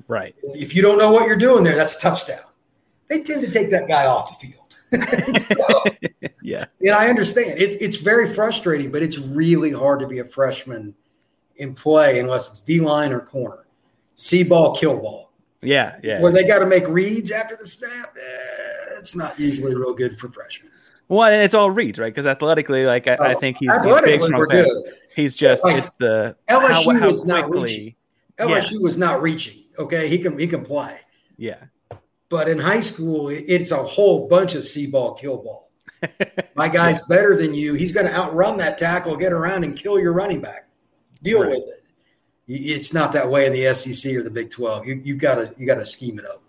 Right. 0.07 0.35
If 0.43 0.75
you 0.75 0.83
don't 0.83 0.99
know 0.99 1.09
what 1.09 1.25
you're 1.25 1.37
doing 1.37 1.63
there, 1.63 1.75
that's 1.75 1.97
a 1.97 2.01
touchdown. 2.01 2.43
They 3.07 3.23
tend 3.23 3.41
to 3.43 3.51
take 3.51 3.71
that 3.71 3.87
guy 3.87 4.05
off 4.05 4.39
the 4.39 4.47
field. 4.47 4.59
so, 5.39 6.27
yeah. 6.41 6.65
And 6.81 6.91
I 6.91 7.07
understand 7.07 7.57
it, 7.57 7.81
it's 7.81 7.97
very 7.97 8.31
frustrating, 8.33 8.91
but 8.91 9.01
it's 9.01 9.17
really 9.17 9.71
hard 9.71 10.01
to 10.01 10.07
be 10.07 10.19
a 10.19 10.25
freshman 10.25 10.93
in 11.55 11.73
play 11.73 12.19
unless 12.19 12.49
it's 12.51 12.61
D 12.61 12.81
line 12.81 13.13
or 13.13 13.21
corner. 13.21 13.65
See 14.15 14.43
ball, 14.43 14.75
kill 14.75 14.97
ball. 14.97 15.31
Yeah, 15.61 15.95
yeah. 16.03 16.19
Where 16.19 16.31
they 16.31 16.45
got 16.45 16.59
to 16.59 16.65
make 16.65 16.85
reads 16.89 17.31
after 17.31 17.55
the 17.55 17.65
snap, 17.65 18.09
eh, 18.15 18.99
it's 18.99 19.15
not 19.15 19.39
usually 19.39 19.73
real 19.73 19.93
good 19.93 20.19
for 20.19 20.29
freshmen. 20.29 20.72
Well, 21.13 21.31
and 21.31 21.43
it's 21.43 21.53
all 21.53 21.69
reads, 21.69 21.99
right? 21.99 22.13
Because 22.13 22.25
athletically, 22.25 22.85
like 22.85 23.07
I, 23.07 23.17
oh, 23.17 23.23
I, 23.23 23.33
think 23.35 23.57
he's 23.59 23.69
athletically 23.69 24.17
he's 24.17 24.31
we're 24.33 24.47
good. 24.47 24.67
He's 25.15 25.35
just 25.35 25.63
like, 25.63 25.77
it's 25.77 25.89
the 25.99 26.35
LSU 26.49 26.93
how, 26.93 26.99
how 26.99 27.07
was 27.07 27.23
not 27.23 27.51
reaching. 27.51 27.95
LSU 28.37 28.71
yeah. 28.73 28.79
was 28.81 28.97
not 28.97 29.21
reaching. 29.21 29.63
Okay, 29.77 30.07
he 30.07 30.17
can 30.17 30.39
he 30.39 30.47
can 30.47 30.65
play. 30.65 30.99
Yeah. 31.37 31.63
But 32.29 32.49
in 32.49 32.57
high 32.57 32.79
school, 32.79 33.29
it's 33.29 33.69
a 33.69 33.77
whole 33.77 34.27
bunch 34.27 34.55
of 34.55 34.63
see 34.63 34.87
ball, 34.87 35.13
kill 35.13 35.37
ball. 35.37 35.69
My 36.55 36.67
guy's 36.67 37.01
better 37.03 37.37
than 37.37 37.53
you. 37.53 37.75
He's 37.75 37.91
going 37.91 38.07
to 38.07 38.13
outrun 38.13 38.57
that 38.57 38.79
tackle, 38.79 39.15
get 39.15 39.31
around, 39.31 39.63
and 39.63 39.77
kill 39.77 39.99
your 39.99 40.13
running 40.13 40.41
back. 40.41 40.67
Deal 41.21 41.41
right. 41.41 41.51
with 41.51 41.59
it. 41.59 41.83
It's 42.47 42.91
not 42.91 43.13
that 43.13 43.29
way 43.29 43.45
in 43.45 43.53
the 43.53 43.71
SEC 43.75 44.15
or 44.15 44.23
the 44.23 44.31
Big 44.31 44.49
Twelve. 44.49 44.87
You 44.87 44.95
you 45.03 45.15
got 45.15 45.35
to 45.35 45.53
you 45.59 45.67
got 45.67 45.75
to 45.75 45.85
scheme 45.85 46.17
it 46.17 46.25
up. 46.25 46.42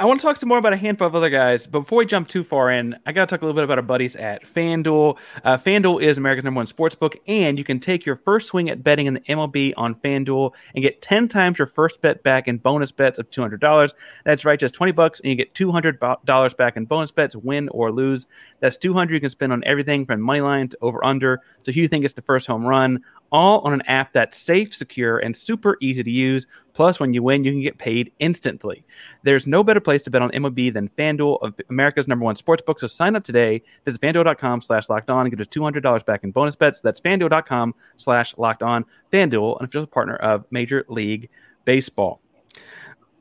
I 0.00 0.06
want 0.06 0.18
to 0.18 0.26
talk 0.26 0.38
some 0.38 0.48
more 0.48 0.56
about 0.56 0.72
a 0.72 0.78
handful 0.78 1.06
of 1.06 1.14
other 1.14 1.28
guys. 1.28 1.66
But 1.66 1.80
before 1.80 1.98
we 1.98 2.06
jump 2.06 2.26
too 2.26 2.42
far 2.42 2.70
in, 2.70 2.98
I 3.04 3.12
got 3.12 3.28
to 3.28 3.34
talk 3.34 3.42
a 3.42 3.44
little 3.44 3.54
bit 3.54 3.64
about 3.64 3.76
our 3.76 3.82
buddies 3.82 4.16
at 4.16 4.46
FanDuel. 4.46 5.18
Uh, 5.44 5.58
FanDuel 5.58 6.00
is 6.00 6.16
America's 6.16 6.42
number 6.42 6.56
one 6.56 6.66
sports 6.66 6.94
book, 6.94 7.18
and 7.26 7.58
you 7.58 7.64
can 7.64 7.78
take 7.78 8.06
your 8.06 8.16
first 8.16 8.46
swing 8.46 8.70
at 8.70 8.82
betting 8.82 9.08
in 9.08 9.12
the 9.12 9.20
MLB 9.20 9.74
on 9.76 9.94
FanDuel 9.94 10.52
and 10.74 10.82
get 10.82 11.02
10 11.02 11.28
times 11.28 11.58
your 11.58 11.66
first 11.66 12.00
bet 12.00 12.22
back 12.22 12.48
in 12.48 12.56
bonus 12.56 12.90
bets 12.90 13.18
of 13.18 13.28
$200. 13.28 13.92
That's 14.24 14.46
right, 14.46 14.58
just 14.58 14.72
20 14.72 14.92
bucks, 14.92 15.20
and 15.20 15.28
you 15.28 15.36
get 15.36 15.52
$200 15.52 16.56
back 16.56 16.78
in 16.78 16.86
bonus 16.86 17.10
bets, 17.10 17.36
win 17.36 17.68
or 17.68 17.92
lose. 17.92 18.26
That's 18.60 18.78
200 18.78 19.12
you 19.12 19.20
can 19.20 19.28
spend 19.28 19.52
on 19.52 19.62
everything 19.66 20.06
from 20.06 20.22
money 20.22 20.40
line 20.40 20.68
to 20.70 20.78
over 20.80 21.04
under. 21.04 21.42
So 21.66 21.72
who 21.72 21.80
you 21.82 21.88
think 21.88 22.06
is 22.06 22.14
the 22.14 22.22
first 22.22 22.46
home 22.46 22.64
run? 22.64 23.04
all 23.32 23.60
on 23.60 23.72
an 23.72 23.82
app 23.82 24.12
that's 24.12 24.38
safe, 24.38 24.74
secure, 24.74 25.18
and 25.18 25.36
super 25.36 25.76
easy 25.80 26.02
to 26.02 26.10
use. 26.10 26.46
Plus, 26.72 27.00
when 27.00 27.12
you 27.12 27.22
win, 27.22 27.44
you 27.44 27.52
can 27.52 27.62
get 27.62 27.78
paid 27.78 28.12
instantly. 28.18 28.84
There's 29.22 29.46
no 29.46 29.62
better 29.62 29.80
place 29.80 30.02
to 30.02 30.10
bet 30.10 30.22
on 30.22 30.30
MLB 30.30 30.72
than 30.72 30.88
FanDuel, 30.90 31.52
America's 31.68 32.08
number 32.08 32.24
one 32.24 32.34
sports 32.34 32.62
book. 32.62 32.78
So 32.80 32.86
sign 32.86 33.16
up 33.16 33.24
today. 33.24 33.62
Visit 33.84 34.00
FanDuel.com 34.00 34.60
slash 34.60 34.88
locked 34.88 35.10
on 35.10 35.26
and 35.26 35.36
get 35.36 35.40
us 35.40 35.48
$200 35.48 36.04
back 36.04 36.24
in 36.24 36.30
bonus 36.30 36.56
bets. 36.56 36.80
That's 36.80 37.00
FanDuel.com 37.00 37.74
slash 37.96 38.34
locked 38.36 38.62
on. 38.62 38.84
FanDuel, 39.12 39.58
an 39.58 39.64
official 39.64 39.86
partner 39.86 40.16
of 40.16 40.44
Major 40.50 40.84
League 40.88 41.28
Baseball. 41.64 42.20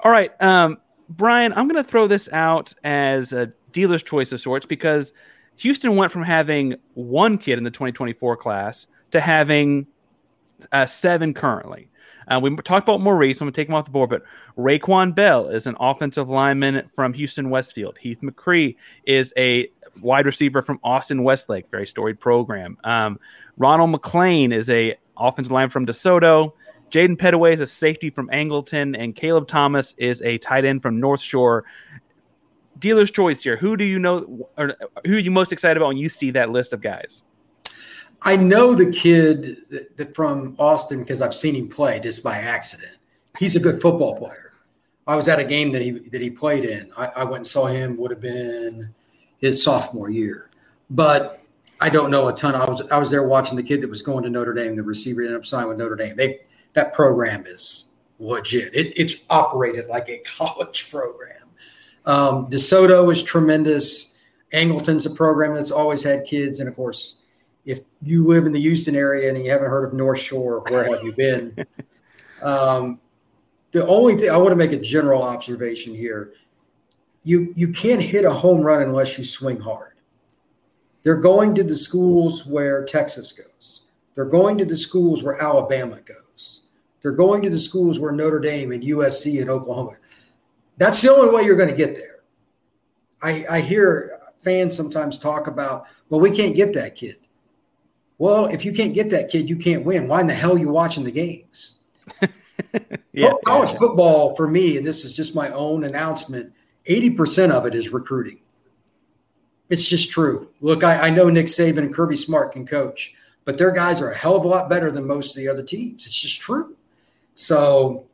All 0.01 0.11
right, 0.11 0.31
um, 0.41 0.77
Brian, 1.09 1.51
I'm 1.53 1.67
going 1.67 1.83
to 1.83 1.89
throw 1.89 2.07
this 2.07 2.29
out 2.31 2.73
as 2.83 3.33
a 3.33 3.51
dealer's 3.71 4.03
choice 4.03 4.31
of 4.31 4.39
sorts 4.39 4.65
because 4.65 5.13
Houston 5.57 5.95
went 5.95 6.11
from 6.11 6.23
having 6.23 6.75
one 6.93 7.37
kid 7.37 7.57
in 7.57 7.63
the 7.63 7.71
2024 7.71 8.37
class 8.37 8.87
to 9.11 9.19
having 9.19 9.87
uh, 10.71 10.85
seven 10.85 11.33
currently. 11.33 11.89
Uh, 12.29 12.39
we 12.39 12.55
talked 12.57 12.87
about 12.87 13.01
Maurice. 13.01 13.41
I'm 13.41 13.45
going 13.45 13.53
to 13.53 13.61
take 13.61 13.67
him 13.67 13.75
off 13.75 13.85
the 13.85 13.91
board, 13.91 14.09
but 14.09 14.23
Raquan 14.57 15.15
Bell 15.15 15.47
is 15.47 15.67
an 15.67 15.75
offensive 15.79 16.29
lineman 16.29 16.87
from 16.95 17.13
Houston 17.13 17.49
Westfield. 17.49 17.97
Heath 17.97 18.19
McCree 18.21 18.75
is 19.05 19.33
a 19.37 19.69
wide 20.01 20.25
receiver 20.25 20.61
from 20.61 20.79
Austin 20.83 21.23
Westlake, 21.23 21.69
very 21.71 21.87
storied 21.87 22.19
program. 22.19 22.77
Um, 22.83 23.19
Ronald 23.57 23.89
McLean 23.89 24.51
is 24.51 24.69
a 24.69 24.95
offensive 25.17 25.51
line 25.51 25.69
from 25.69 25.85
DeSoto. 25.85 26.53
Jaden 26.91 27.17
Pettaway 27.17 27.53
is 27.53 27.61
a 27.61 27.67
safety 27.67 28.09
from 28.09 28.29
Angleton, 28.29 28.99
and 28.99 29.15
Caleb 29.15 29.47
Thomas 29.47 29.93
is 29.97 30.21
a 30.21 30.37
tight 30.39 30.65
end 30.65 30.81
from 30.81 30.99
North 30.99 31.21
Shore. 31.21 31.65
Dealer's 32.79 33.11
choice 33.11 33.43
here. 33.43 33.57
Who 33.57 33.75
do 33.75 33.83
you 33.83 33.99
know, 33.99 34.49
or 34.57 34.75
who 35.05 35.15
are 35.15 35.19
you 35.19 35.31
most 35.31 35.51
excited 35.51 35.77
about 35.77 35.89
when 35.89 35.97
you 35.97 36.09
see 36.09 36.31
that 36.31 36.49
list 36.49 36.73
of 36.73 36.81
guys? 36.81 37.23
I 38.21 38.35
know 38.35 38.75
the 38.75 38.91
kid 38.91 39.57
that, 39.69 39.95
that 39.97 40.15
from 40.15 40.55
Austin 40.59 40.99
because 40.99 41.21
I've 41.21 41.33
seen 41.33 41.55
him 41.55 41.69
play 41.69 41.99
just 41.99 42.23
by 42.23 42.37
accident. 42.37 42.97
He's 43.37 43.55
a 43.55 43.59
good 43.59 43.81
football 43.81 44.17
player. 44.17 44.53
I 45.07 45.15
was 45.15 45.27
at 45.27 45.39
a 45.39 45.43
game 45.43 45.71
that 45.71 45.81
he 45.81 45.91
that 45.91 46.21
he 46.21 46.29
played 46.29 46.65
in. 46.65 46.91
I, 46.95 47.07
I 47.17 47.23
went 47.23 47.37
and 47.37 47.47
saw 47.47 47.65
him. 47.65 47.97
Would 47.97 48.11
have 48.11 48.21
been 48.21 48.93
his 49.39 49.63
sophomore 49.63 50.09
year, 50.09 50.51
but 50.89 51.41
I 51.81 51.89
don't 51.89 52.11
know 52.11 52.27
a 52.27 52.33
ton. 52.33 52.55
I 52.55 52.69
was 52.69 52.81
I 52.91 52.97
was 52.97 53.09
there 53.09 53.23
watching 53.23 53.55
the 53.55 53.63
kid 53.63 53.81
that 53.81 53.89
was 53.89 54.01
going 54.01 54.23
to 54.23 54.29
Notre 54.29 54.53
Dame. 54.53 54.75
The 54.75 54.83
receiver 54.83 55.21
ended 55.21 55.37
up 55.37 55.45
signing 55.45 55.69
with 55.69 55.77
Notre 55.77 55.95
Dame. 55.95 56.15
They 56.15 56.41
that 56.73 56.93
program 56.93 57.45
is 57.47 57.89
legit. 58.19 58.75
It, 58.75 58.93
it's 58.97 59.23
operated 59.29 59.87
like 59.87 60.09
a 60.09 60.19
college 60.37 60.91
program. 60.91 61.35
Um, 62.05 62.49
DeSoto 62.49 63.11
is 63.11 63.23
tremendous. 63.23 64.17
Angleton's 64.51 65.05
a 65.05 65.11
program 65.11 65.55
that's 65.55 65.71
always 65.71 66.03
had 66.03 66.25
kids, 66.25 66.59
and 66.59 66.67
of 66.67 66.75
course 66.75 67.21
if 67.65 67.81
you 68.01 68.25
live 68.25 68.45
in 68.45 68.51
the 68.51 68.59
Houston 68.59 68.95
area 68.95 69.29
and 69.29 69.37
you 69.43 69.51
haven't 69.51 69.69
heard 69.69 69.85
of 69.85 69.93
North 69.93 70.19
Shore, 70.19 70.63
where 70.69 70.85
have 70.85 71.03
you 71.03 71.11
been? 71.11 71.55
um, 72.41 72.99
the 73.71 73.85
only 73.87 74.15
thing 74.15 74.29
I 74.29 74.37
want 74.37 74.49
to 74.49 74.55
make 74.55 74.71
a 74.71 74.79
general 74.79 75.21
observation 75.21 75.93
here: 75.93 76.33
you 77.23 77.53
you 77.55 77.71
can't 77.71 78.01
hit 78.01 78.25
a 78.25 78.31
home 78.31 78.61
run 78.61 78.81
unless 78.81 79.17
you 79.17 79.23
swing 79.23 79.59
hard. 79.59 79.93
They're 81.03 81.15
going 81.15 81.55
to 81.55 81.63
the 81.63 81.75
schools 81.75 82.45
where 82.45 82.85
Texas 82.85 83.31
goes. 83.31 83.81
They're 84.15 84.25
going 84.25 84.57
to 84.57 84.65
the 84.65 84.77
schools 84.77 85.23
where 85.23 85.41
Alabama 85.41 86.01
goes. 86.01 86.65
They're 87.01 87.11
going 87.11 87.41
to 87.43 87.49
the 87.49 87.59
schools 87.59 87.99
where 87.99 88.11
Notre 88.11 88.39
Dame 88.39 88.71
and 88.71 88.83
USC 88.83 89.39
and 89.39 89.49
Oklahoma. 89.49 89.97
That's 90.77 91.01
the 91.01 91.13
only 91.13 91.33
way 91.33 91.43
you're 91.43 91.55
going 91.55 91.69
to 91.69 91.75
get 91.75 91.95
there. 91.95 92.19
I, 93.21 93.45
I 93.49 93.61
hear 93.61 94.19
fans 94.39 94.75
sometimes 94.75 95.17
talk 95.17 95.47
about, 95.47 95.85
well, 96.09 96.21
we 96.21 96.31
can't 96.31 96.55
get 96.55 96.73
that 96.73 96.95
kid. 96.95 97.15
Well, 98.19 98.47
if 98.47 98.65
you 98.65 98.73
can't 98.73 98.93
get 98.93 99.09
that 99.11 99.29
kid, 99.31 99.49
you 99.49 99.55
can't 99.55 99.85
win. 99.85 100.07
Why 100.07 100.21
in 100.21 100.27
the 100.27 100.33
hell 100.33 100.55
are 100.55 100.59
you 100.59 100.69
watching 100.69 101.05
the 101.05 101.11
games? 101.11 101.79
yeah, 103.13 103.31
college 103.45 103.71
yeah. 103.71 103.79
football 103.79 104.35
for 104.35 104.47
me, 104.47 104.77
and 104.77 104.85
this 104.85 105.05
is 105.05 105.15
just 105.15 105.33
my 105.33 105.49
own 105.51 105.85
announcement, 105.85 106.53
80% 106.87 107.49
of 107.49 107.65
it 107.65 107.73
is 107.73 107.93
recruiting. 107.93 108.39
It's 109.69 109.87
just 109.87 110.11
true. 110.11 110.49
Look, 110.59 110.83
I, 110.83 111.07
I 111.07 111.09
know 111.09 111.29
Nick 111.29 111.45
Saban 111.45 111.77
and 111.77 111.93
Kirby 111.93 112.17
Smart 112.17 112.51
can 112.51 112.65
coach, 112.65 113.13
but 113.45 113.57
their 113.57 113.71
guys 113.71 114.01
are 114.01 114.11
a 114.11 114.17
hell 114.17 114.35
of 114.35 114.43
a 114.43 114.47
lot 114.47 114.69
better 114.69 114.91
than 114.91 115.07
most 115.07 115.31
of 115.31 115.41
the 115.41 115.47
other 115.47 115.63
teams. 115.63 116.05
It's 116.05 116.19
just 116.19 116.41
true. 116.41 116.75
So 117.35 118.05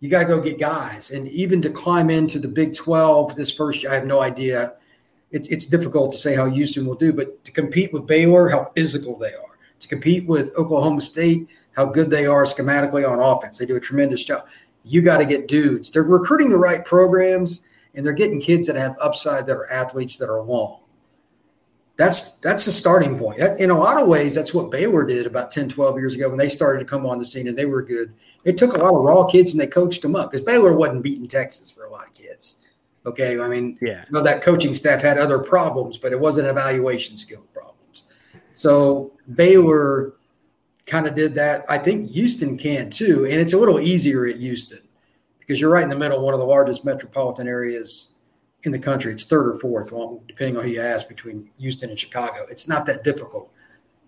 you 0.00 0.08
got 0.08 0.22
to 0.22 0.28
go 0.28 0.40
get 0.40 0.58
guys. 0.58 1.10
And 1.10 1.28
even 1.28 1.60
to 1.62 1.70
climb 1.70 2.08
into 2.08 2.38
the 2.38 2.48
Big 2.48 2.74
12 2.74 3.36
this 3.36 3.52
first 3.52 3.82
year, 3.82 3.92
I 3.92 3.96
have 3.96 4.06
no 4.06 4.22
idea 4.22 4.74
it's 5.30 5.48
it's 5.48 5.66
difficult 5.66 6.12
to 6.12 6.18
say 6.18 6.34
how 6.34 6.48
Houston 6.48 6.86
will 6.86 6.94
do, 6.94 7.12
but 7.12 7.44
to 7.44 7.52
compete 7.52 7.92
with 7.92 8.06
Baylor, 8.06 8.48
how 8.48 8.70
physical 8.74 9.18
they 9.18 9.34
are, 9.34 9.58
to 9.80 9.88
compete 9.88 10.26
with 10.26 10.54
Oklahoma 10.56 11.00
State, 11.00 11.48
how 11.74 11.84
good 11.84 12.10
they 12.10 12.26
are 12.26 12.44
schematically 12.44 13.08
on 13.08 13.18
offense. 13.18 13.58
They 13.58 13.66
do 13.66 13.76
a 13.76 13.80
tremendous 13.80 14.24
job. 14.24 14.46
You 14.84 15.02
got 15.02 15.18
to 15.18 15.26
get 15.26 15.48
dudes. 15.48 15.90
They're 15.90 16.04
recruiting 16.04 16.48
the 16.48 16.56
right 16.56 16.84
programs 16.84 17.66
and 17.94 18.04
they're 18.04 18.12
getting 18.12 18.40
kids 18.40 18.66
that 18.68 18.76
have 18.76 18.96
upside 19.00 19.46
that 19.46 19.56
are 19.56 19.70
athletes 19.72 20.16
that 20.18 20.30
are 20.30 20.42
long. 20.42 20.80
That's 21.96 22.38
that's 22.38 22.66
the 22.66 22.72
starting 22.72 23.18
point. 23.18 23.40
In 23.58 23.70
a 23.70 23.78
lot 23.78 24.00
of 24.00 24.06
ways, 24.06 24.34
that's 24.34 24.52
what 24.52 24.70
Baylor 24.70 25.04
did 25.04 25.26
about 25.26 25.50
10, 25.50 25.70
12 25.70 25.96
years 25.96 26.14
ago 26.14 26.28
when 26.28 26.38
they 26.38 26.48
started 26.48 26.78
to 26.80 26.84
come 26.84 27.06
on 27.06 27.18
the 27.18 27.24
scene 27.24 27.48
and 27.48 27.56
they 27.56 27.64
were 27.64 27.82
good. 27.82 28.12
It 28.44 28.58
took 28.58 28.76
a 28.76 28.78
lot 28.78 28.94
of 28.94 29.02
raw 29.02 29.26
kids 29.26 29.52
and 29.52 29.60
they 29.60 29.66
coached 29.66 30.02
them 30.02 30.14
up 30.14 30.30
because 30.30 30.44
Baylor 30.44 30.74
wasn't 30.74 31.02
beating 31.02 31.26
Texas 31.26 31.70
for 31.70 31.84
a 31.84 31.90
lot 31.90 32.06
of 32.06 32.14
kids. 32.14 32.65
Okay. 33.06 33.40
I 33.40 33.48
mean, 33.48 33.78
yeah. 33.80 34.04
You 34.06 34.12
know, 34.12 34.22
that 34.22 34.42
coaching 34.42 34.74
staff 34.74 35.00
had 35.00 35.16
other 35.16 35.38
problems, 35.38 35.96
but 35.96 36.12
it 36.12 36.20
wasn't 36.20 36.48
evaluation 36.48 37.16
skill 37.16 37.46
problems. 37.52 38.04
So 38.54 39.12
Baylor 39.34 40.14
kind 40.86 41.06
of 41.06 41.14
did 41.14 41.34
that. 41.34 41.64
I 41.68 41.78
think 41.78 42.10
Houston 42.10 42.58
can 42.58 42.90
too. 42.90 43.24
And 43.24 43.34
it's 43.34 43.52
a 43.52 43.58
little 43.58 43.80
easier 43.80 44.26
at 44.26 44.36
Houston 44.36 44.80
because 45.38 45.60
you're 45.60 45.70
right 45.70 45.84
in 45.84 45.90
the 45.90 45.98
middle, 45.98 46.18
of 46.18 46.24
one 46.24 46.34
of 46.34 46.40
the 46.40 46.46
largest 46.46 46.84
metropolitan 46.84 47.46
areas 47.46 48.14
in 48.64 48.72
the 48.72 48.78
country. 48.78 49.12
It's 49.12 49.24
third 49.24 49.48
or 49.48 49.58
fourth, 49.60 49.92
depending 50.26 50.56
on 50.56 50.64
who 50.64 50.70
you 50.70 50.80
ask, 50.80 51.08
between 51.08 51.50
Houston 51.58 51.90
and 51.90 51.98
Chicago. 51.98 52.46
It's 52.50 52.66
not 52.66 52.84
that 52.86 53.04
difficult. 53.04 53.50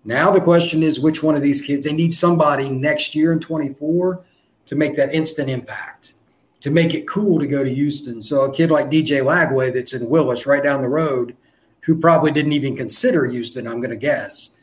Now 0.04 0.30
the 0.30 0.40
question 0.40 0.82
is 0.82 0.98
which 0.98 1.22
one 1.22 1.34
of 1.34 1.42
these 1.42 1.60
kids, 1.60 1.84
they 1.84 1.92
need 1.92 2.12
somebody 2.12 2.70
next 2.70 3.14
year 3.14 3.32
in 3.32 3.40
24 3.40 4.24
to 4.66 4.76
make 4.76 4.96
that 4.96 5.14
instant 5.14 5.48
impact 5.48 6.14
to 6.60 6.70
make 6.70 6.94
it 6.94 7.06
cool 7.06 7.38
to 7.38 7.46
go 7.46 7.62
to 7.62 7.72
Houston. 7.72 8.20
So 8.20 8.42
a 8.42 8.52
kid 8.52 8.70
like 8.70 8.90
DJ 8.90 9.22
Lagway 9.22 9.72
that's 9.72 9.92
in 9.92 10.08
Willis 10.08 10.46
right 10.46 10.62
down 10.62 10.82
the 10.82 10.88
road, 10.88 11.36
who 11.80 11.98
probably 11.98 12.32
didn't 12.32 12.52
even 12.52 12.76
consider 12.76 13.26
Houston, 13.26 13.66
I'm 13.66 13.80
going 13.80 13.90
to 13.90 13.96
guess. 13.96 14.58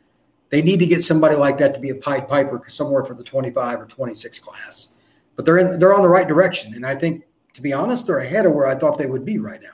They 0.50 0.62
need 0.62 0.80
to 0.80 0.86
get 0.86 1.04
somebody 1.04 1.36
like 1.36 1.58
that 1.58 1.74
to 1.74 1.80
be 1.80 1.90
a 1.90 1.96
Pied 1.96 2.28
Piper 2.28 2.64
somewhere 2.68 3.04
for 3.04 3.14
the 3.14 3.24
25 3.24 3.82
or 3.82 3.86
26 3.86 4.40
class. 4.40 4.98
But 5.36 5.46
they're 5.46 5.58
in, 5.58 5.80
they're 5.80 5.94
on 5.94 6.02
the 6.02 6.10
right 6.10 6.28
direction, 6.28 6.76
and 6.76 6.86
I 6.86 6.96
think, 6.96 7.26
to 7.54 7.62
be 7.62 7.74
honest, 7.74 8.08
they're 8.08 8.20
ahead 8.20 8.46
of 8.46 8.54
where 8.54 8.68
I 8.68 8.76
thought 8.76 8.98
they 8.98 9.06
would 9.06 9.26
be 9.26 9.38
right 9.38 9.62
now. 9.62 9.70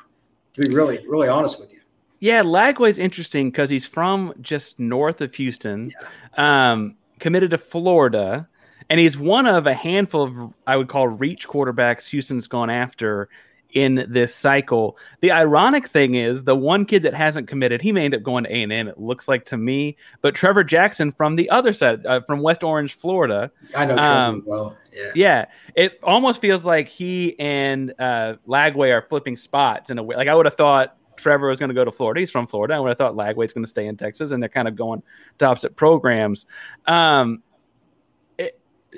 To 0.54 0.62
be 0.62 0.74
really, 0.74 1.06
really 1.08 1.28
honest 1.28 1.60
with 1.60 1.72
you. 1.72 1.80
Yeah, 2.20 2.44
Lagway's 2.44 3.00
interesting 3.00 3.50
because 3.50 3.70
he's 3.70 3.86
from 3.86 4.34
just 4.42 4.80
north 4.80 5.22
of 5.22 5.34
Houston, 5.36 5.92
yeah. 6.38 6.72
um, 6.72 6.96
committed 7.20 7.52
to 7.52 7.58
Florida 7.58 8.48
and 8.92 9.00
he's 9.00 9.18
one 9.18 9.46
of 9.46 9.68
a 9.68 9.74
handful 9.74 10.24
of 10.24 10.54
I 10.68 10.76
would 10.76 10.90
call 10.90 11.08
reach 11.08 11.48
quarterbacks 11.48 12.10
Houston's 12.10 12.48
gone 12.48 12.70
after 12.70 13.30
in 13.72 14.06
this 14.10 14.36
cycle. 14.36 14.98
The 15.22 15.32
ironic 15.32 15.88
thing 15.88 16.16
is 16.16 16.44
the 16.44 16.58
one 16.58 16.84
kid 16.84 17.04
that 17.04 17.14
hasn't 17.14 17.48
committed, 17.48 17.82
he 17.82 17.94
may 17.94 18.04
end 18.04 18.16
up 18.16 18.22
going 18.22 18.44
to 18.44 18.54
A 18.54 18.64
and 18.64 18.74
M. 18.74 18.90
It 18.90 19.00
looks 19.00 19.30
like 19.30 19.46
to 19.46 19.56
me, 19.56 19.96
but 20.22 20.36
Trevor 20.36 20.66
Jackson 20.66 21.14
from 21.14 21.38
the 21.38 21.50
other 21.50 21.72
side, 21.72 22.06
uh, 22.06 22.20
from 22.28 22.42
West 22.42 22.66
Orange, 22.66 22.94
Florida. 22.94 23.50
I 23.74 23.86
know 23.86 23.98
um, 23.98 24.44
well. 24.46 24.76
Yeah. 24.92 25.12
yeah, 25.16 25.46
it 25.74 25.98
almost 26.04 26.42
feels 26.42 26.66
like 26.66 26.90
he 26.90 27.40
and 27.40 27.94
uh, 27.98 28.36
Lagway 28.46 28.94
are 28.94 29.04
flipping 29.04 29.38
spots 29.38 29.90
in 29.90 30.00
a 30.00 30.04
way. 30.04 30.18
Like 30.18 30.28
I 30.28 30.36
would 30.36 30.48
have 30.48 30.58
thought 30.58 30.98
Trevor 31.16 31.48
was 31.48 31.60
going 31.60 31.70
to 31.70 31.76
go 31.76 31.86
to 31.86 31.94
Florida. 31.94 32.20
He's 32.20 32.30
from 32.30 32.46
Florida. 32.46 32.74
I 32.74 32.80
would 32.80 32.90
have 32.90 32.98
thought 32.98 33.14
Lagway's 33.14 33.54
going 33.54 33.64
to 33.64 33.70
stay 33.70 33.88
in 33.88 33.96
Texas, 33.96 34.32
and 34.32 34.44
they're 34.44 34.50
kind 34.50 34.68
of 34.68 34.76
going 34.76 35.02
to 35.38 35.46
opposite 35.46 35.78
programs. 35.78 36.46
Um, 36.88 37.42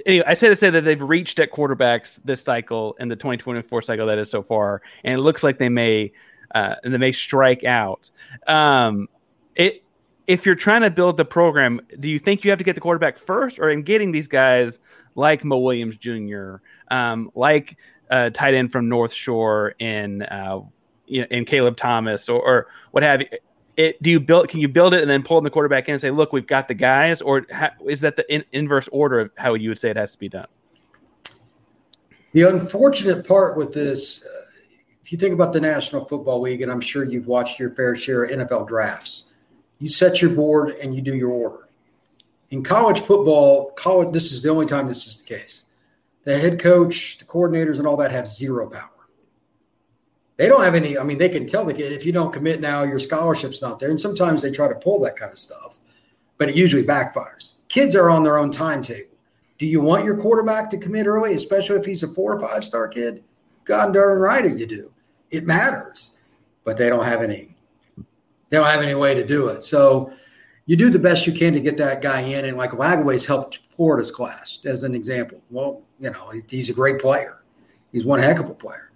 anyway, 0.06 0.26
I 0.28 0.34
say 0.34 0.50
to 0.50 0.56
say 0.56 0.70
that 0.70 0.84
they've 0.84 1.02
reached 1.02 1.40
at 1.40 1.52
quarterbacks 1.52 2.20
this 2.24 2.42
cycle 2.42 2.96
in 3.00 3.08
the 3.08 3.16
2024 3.16 3.82
cycle 3.82 4.08
that 4.08 4.18
is 4.18 4.30
so 4.30 4.44
far, 4.44 4.82
and 5.04 5.14
it 5.14 5.22
looks 5.22 5.44
like 5.44 5.58
they 5.58 5.70
may 5.70 6.12
uh, 6.54 6.76
and 6.84 6.94
they 6.94 6.98
may 6.98 7.12
strike 7.12 7.64
out. 7.64 8.12
Um, 8.48 9.08
it 9.56 9.84
if 10.28 10.46
you're 10.46 10.56
trying 10.56 10.82
to 10.82 10.90
build 10.90 11.18
the 11.18 11.26
program, 11.26 11.82
do 12.00 12.08
you 12.10 12.18
think 12.18 12.44
you 12.44 12.52
have 12.52 12.60
to 12.60 12.64
get 12.64 12.76
the 12.76 12.82
quarterback 12.82 13.18
first, 13.18 13.60
or 13.60 13.70
in 13.70 13.84
getting 13.84 14.12
these 14.12 14.28
guys 14.28 14.80
like 15.16 15.44
Mo 15.44 15.58
Williams 15.58 15.98
Jr., 15.98 16.56
um, 16.90 17.30
like 17.36 17.78
a 18.10 18.32
tight 18.32 18.54
end 18.54 18.72
from 18.72 18.90
North 18.90 19.14
Shore 19.14 19.76
in 19.80 20.22
uh, 20.24 20.62
in 21.08 21.46
Caleb 21.46 21.78
Thomas 21.78 22.30
or, 22.30 22.42
or 22.42 22.68
what 22.92 23.04
have 23.04 23.22
you. 23.22 23.28
It, 23.76 24.02
do 24.04 24.10
you 24.10 24.20
build? 24.20 24.50
Can 24.50 24.60
you 24.60 24.68
build 24.68 24.94
it 24.94 25.02
and 25.02 25.10
then 25.10 25.24
pull 25.24 25.38
in 25.40 25.44
the 25.44 25.50
quarterback 25.50 25.88
in 25.88 25.94
and 25.94 26.02
say, 26.02 26.12
"Look, 26.12 26.32
we've 26.32 26.46
got 26.46 26.68
the 26.68 26.76
guys," 26.76 27.22
or 27.22 27.46
ha- 27.52 27.74
is 27.88 28.02
that 28.02 28.16
the 28.16 28.34
in, 28.34 28.44
inverse 28.52 28.88
order 28.92 29.20
of 29.20 29.32
how 29.38 29.56
you 29.56 29.70
would 29.70 29.80
say 29.80 29.90
it 29.90 29.98
has 29.98 30.12
to 30.12 30.20
be 30.20 30.30
done? 30.30 30.48
The 32.34 32.44
unfortunate 32.44 33.28
part 33.28 33.58
with 33.58 33.74
this, 33.74 34.24
uh, 34.24 34.30
if 35.04 35.12
you 35.12 35.18
think 35.18 35.34
about 35.34 35.54
the 35.54 35.62
National 35.62 36.06
Football 36.06 36.42
League, 36.42 36.62
and 36.62 36.72
I'm 36.72 36.82
sure 36.82 37.04
you've 37.04 37.28
watched 37.28 37.60
your 37.60 37.72
fair 37.72 37.96
share 37.96 38.26
of 38.26 38.32
NFL 38.32 38.68
drafts, 38.68 39.34
you 39.80 39.90
set 39.90 40.22
your 40.22 40.32
board 40.32 40.72
and 40.82 40.96
you 40.96 41.02
do 41.02 41.16
your 41.16 41.32
order. 41.32 41.70
In 42.52 42.64
college 42.64 43.02
football, 43.02 43.72
college 43.72 44.14
this 44.14 44.32
is 44.32 44.44
the 44.44 44.50
only 44.50 44.68
time 44.68 44.88
this 44.88 45.08
is 45.08 45.22
the 45.22 45.28
case. 45.28 45.64
The 46.24 46.38
head 46.38 46.60
coach, 46.60 47.18
the 47.18 47.26
coordinators, 47.26 47.80
and 47.80 47.88
all 47.88 47.98
that 47.98 48.12
have 48.12 48.28
zero 48.28 48.70
power. 48.70 48.93
They 50.38 50.48
don't 50.48 50.64
have 50.64 50.76
any. 50.76 50.98
I 50.98 51.04
mean, 51.04 51.18
they 51.18 51.30
can 51.30 51.48
tell 51.48 51.66
the 51.66 51.74
kid 51.74 51.92
if 51.92 52.06
you 52.06 52.12
don't 52.12 52.34
commit 52.34 52.60
now, 52.60 52.84
your 52.84 53.00
scholarship's 53.00 53.62
not 53.62 53.80
there. 53.80 53.90
And 53.90 54.02
sometimes 54.02 54.42
they 54.42 54.52
try 54.52 54.68
to 54.68 54.76
pull 54.76 55.00
that 55.02 55.16
kind 55.16 55.32
of 55.32 55.38
stuff, 55.38 55.80
but 56.38 56.50
it 56.50 56.56
usually 56.56 56.84
backfires. 56.84 57.54
Kids 57.70 57.96
are 57.96 58.10
on 58.10 58.24
their 58.24 58.38
own 58.38 58.52
timetable. 58.52 59.10
Do 59.60 59.68
you 59.68 59.82
want 59.82 60.06
your 60.06 60.18
quarterback 60.18 60.70
to 60.72 60.78
commit 60.78 61.06
early, 61.06 61.34
especially 61.34 61.78
if 61.78 61.86
he's 61.86 62.04
a 62.04 62.08
four 62.08 62.34
or 62.34 62.42
five 62.42 62.64
star 62.64 62.88
kid? 62.88 63.24
God 63.66 63.94
darn 63.94 64.20
right 64.20 64.44
you 64.58 64.66
do. 64.66 64.92
It 65.32 65.46
matters, 65.46 66.20
but 66.64 66.78
they 66.78 66.90
don't 66.90 67.06
have 67.06 67.22
any. 67.22 67.56
They 67.96 68.58
don't 68.58 68.68
have 68.68 68.82
any 68.82 68.96
way 68.96 69.14
to 69.16 69.26
do 69.26 69.48
it. 69.48 69.64
So 69.64 70.14
you 70.66 70.76
do 70.76 70.90
the 70.90 71.00
best 71.00 71.26
you 71.26 71.34
can 71.34 71.54
to 71.54 71.60
get 71.60 71.78
that 71.78 72.02
guy 72.02 72.22
in. 72.22 72.46
And 72.46 72.58
like 72.58 72.72
Lagway's 72.72 73.26
helped 73.26 73.60
Florida's 73.70 74.12
class 74.12 74.60
as 74.66 74.84
an 74.84 74.96
example. 74.96 75.42
Well, 75.50 75.82
you 76.00 76.12
know, 76.12 76.32
he's 76.48 76.70
a 76.70 76.74
great 76.74 77.00
player. 77.00 77.44
He's 77.92 78.06
one 78.06 78.20
heck 78.20 78.40
of 78.40 78.50
a 78.50 78.56
player. 78.56 78.92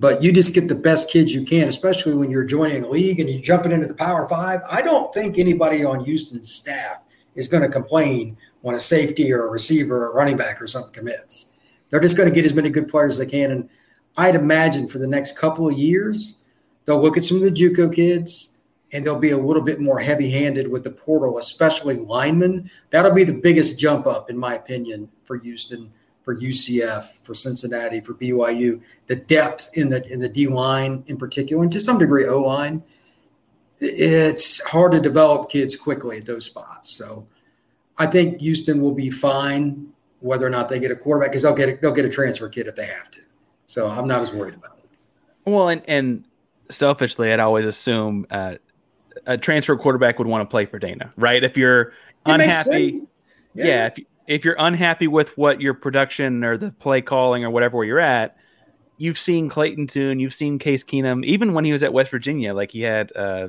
But 0.00 0.22
you 0.22 0.32
just 0.32 0.54
get 0.54 0.68
the 0.68 0.74
best 0.74 1.10
kids 1.10 1.34
you 1.34 1.44
can, 1.44 1.68
especially 1.68 2.14
when 2.14 2.30
you're 2.30 2.44
joining 2.44 2.84
a 2.84 2.88
league 2.88 3.18
and 3.18 3.28
you're 3.28 3.42
jumping 3.42 3.72
into 3.72 3.88
the 3.88 3.94
Power 3.94 4.28
Five. 4.28 4.60
I 4.70 4.80
don't 4.82 5.12
think 5.12 5.38
anybody 5.38 5.84
on 5.84 6.04
Houston's 6.04 6.52
staff 6.52 7.02
is 7.34 7.48
going 7.48 7.64
to 7.64 7.68
complain 7.68 8.36
when 8.60 8.76
a 8.76 8.80
safety 8.80 9.32
or 9.32 9.46
a 9.46 9.50
receiver 9.50 10.04
or 10.04 10.10
a 10.10 10.14
running 10.14 10.36
back 10.36 10.62
or 10.62 10.66
something 10.66 10.92
commits. 10.92 11.46
They're 11.90 12.00
just 12.00 12.16
going 12.16 12.28
to 12.28 12.34
get 12.34 12.44
as 12.44 12.54
many 12.54 12.70
good 12.70 12.88
players 12.88 13.14
as 13.14 13.18
they 13.18 13.30
can. 13.30 13.50
And 13.50 13.68
I'd 14.16 14.34
imagine 14.34 14.88
for 14.88 14.98
the 14.98 15.06
next 15.06 15.38
couple 15.38 15.68
of 15.68 15.78
years, 15.78 16.44
they'll 16.84 17.00
look 17.00 17.16
at 17.16 17.24
some 17.24 17.38
of 17.38 17.42
the 17.42 17.50
JUCO 17.50 17.94
kids 17.94 18.54
and 18.92 19.04
they'll 19.04 19.18
be 19.18 19.30
a 19.30 19.38
little 19.38 19.62
bit 19.62 19.80
more 19.80 19.98
heavy-handed 19.98 20.68
with 20.68 20.84
the 20.84 20.90
portal, 20.90 21.38
especially 21.38 21.96
linemen. 21.96 22.70
That'll 22.90 23.14
be 23.14 23.24
the 23.24 23.32
biggest 23.32 23.78
jump 23.78 24.06
up, 24.06 24.30
in 24.30 24.38
my 24.38 24.54
opinion, 24.54 25.10
for 25.24 25.36
Houston, 25.36 25.92
for 26.28 26.36
UCF, 26.36 27.24
for 27.24 27.32
Cincinnati, 27.32 28.02
for 28.02 28.12
BYU. 28.12 28.82
The 29.06 29.16
depth 29.16 29.70
in 29.78 29.88
the 29.88 30.06
in 30.12 30.20
the 30.20 30.28
D 30.28 30.46
line, 30.46 31.02
in 31.06 31.16
particular, 31.16 31.62
and 31.62 31.72
to 31.72 31.80
some 31.80 31.96
degree 31.96 32.26
O 32.26 32.42
line. 32.42 32.82
It's 33.80 34.62
hard 34.62 34.92
to 34.92 35.00
develop 35.00 35.48
kids 35.48 35.74
quickly 35.74 36.18
at 36.18 36.26
those 36.26 36.44
spots. 36.44 36.90
So, 36.90 37.26
I 37.96 38.04
think 38.04 38.42
Houston 38.42 38.82
will 38.82 38.92
be 38.92 39.08
fine 39.08 39.88
whether 40.20 40.46
or 40.46 40.50
not 40.50 40.68
they 40.68 40.78
get 40.78 40.90
a 40.90 40.96
quarterback 40.96 41.30
because 41.30 41.44
they'll 41.44 41.54
get 41.54 41.70
a, 41.70 41.76
they'll 41.80 41.94
get 41.94 42.04
a 42.04 42.10
transfer 42.10 42.46
kid 42.50 42.66
if 42.66 42.76
they 42.76 42.84
have 42.84 43.10
to. 43.12 43.20
So 43.64 43.88
I'm 43.88 44.06
not 44.06 44.20
as 44.20 44.30
worried 44.34 44.54
about 44.54 44.76
it. 44.84 44.90
Well, 45.46 45.70
and 45.70 45.80
and 45.88 46.24
selfishly, 46.68 47.32
I'd 47.32 47.40
always 47.40 47.64
assume 47.64 48.26
uh, 48.30 48.56
a 49.24 49.38
transfer 49.38 49.78
quarterback 49.78 50.18
would 50.18 50.28
want 50.28 50.42
to 50.42 50.50
play 50.50 50.66
for 50.66 50.78
Dana, 50.78 51.10
right? 51.16 51.42
If 51.42 51.56
you're 51.56 51.94
unhappy, 52.26 52.98
yeah. 53.54 53.64
yeah, 53.64 53.86
if 53.86 53.98
if 54.28 54.44
you're 54.44 54.56
unhappy 54.58 55.08
with 55.08 55.36
what 55.38 55.60
your 55.60 55.74
production 55.74 56.44
or 56.44 56.56
the 56.56 56.70
play 56.70 57.00
calling 57.00 57.44
or 57.44 57.50
whatever 57.50 57.78
where 57.78 57.86
you're 57.86 57.98
at, 57.98 58.36
you've 58.98 59.18
seen 59.18 59.48
Clayton 59.48 59.86
Tune, 59.86 60.20
you've 60.20 60.34
seen 60.34 60.58
Case 60.58 60.84
Keenum, 60.84 61.24
even 61.24 61.54
when 61.54 61.64
he 61.64 61.72
was 61.72 61.82
at 61.82 61.92
West 61.92 62.10
Virginia, 62.10 62.52
like 62.54 62.70
he 62.70 62.82
had 62.82 63.10
uh, 63.16 63.48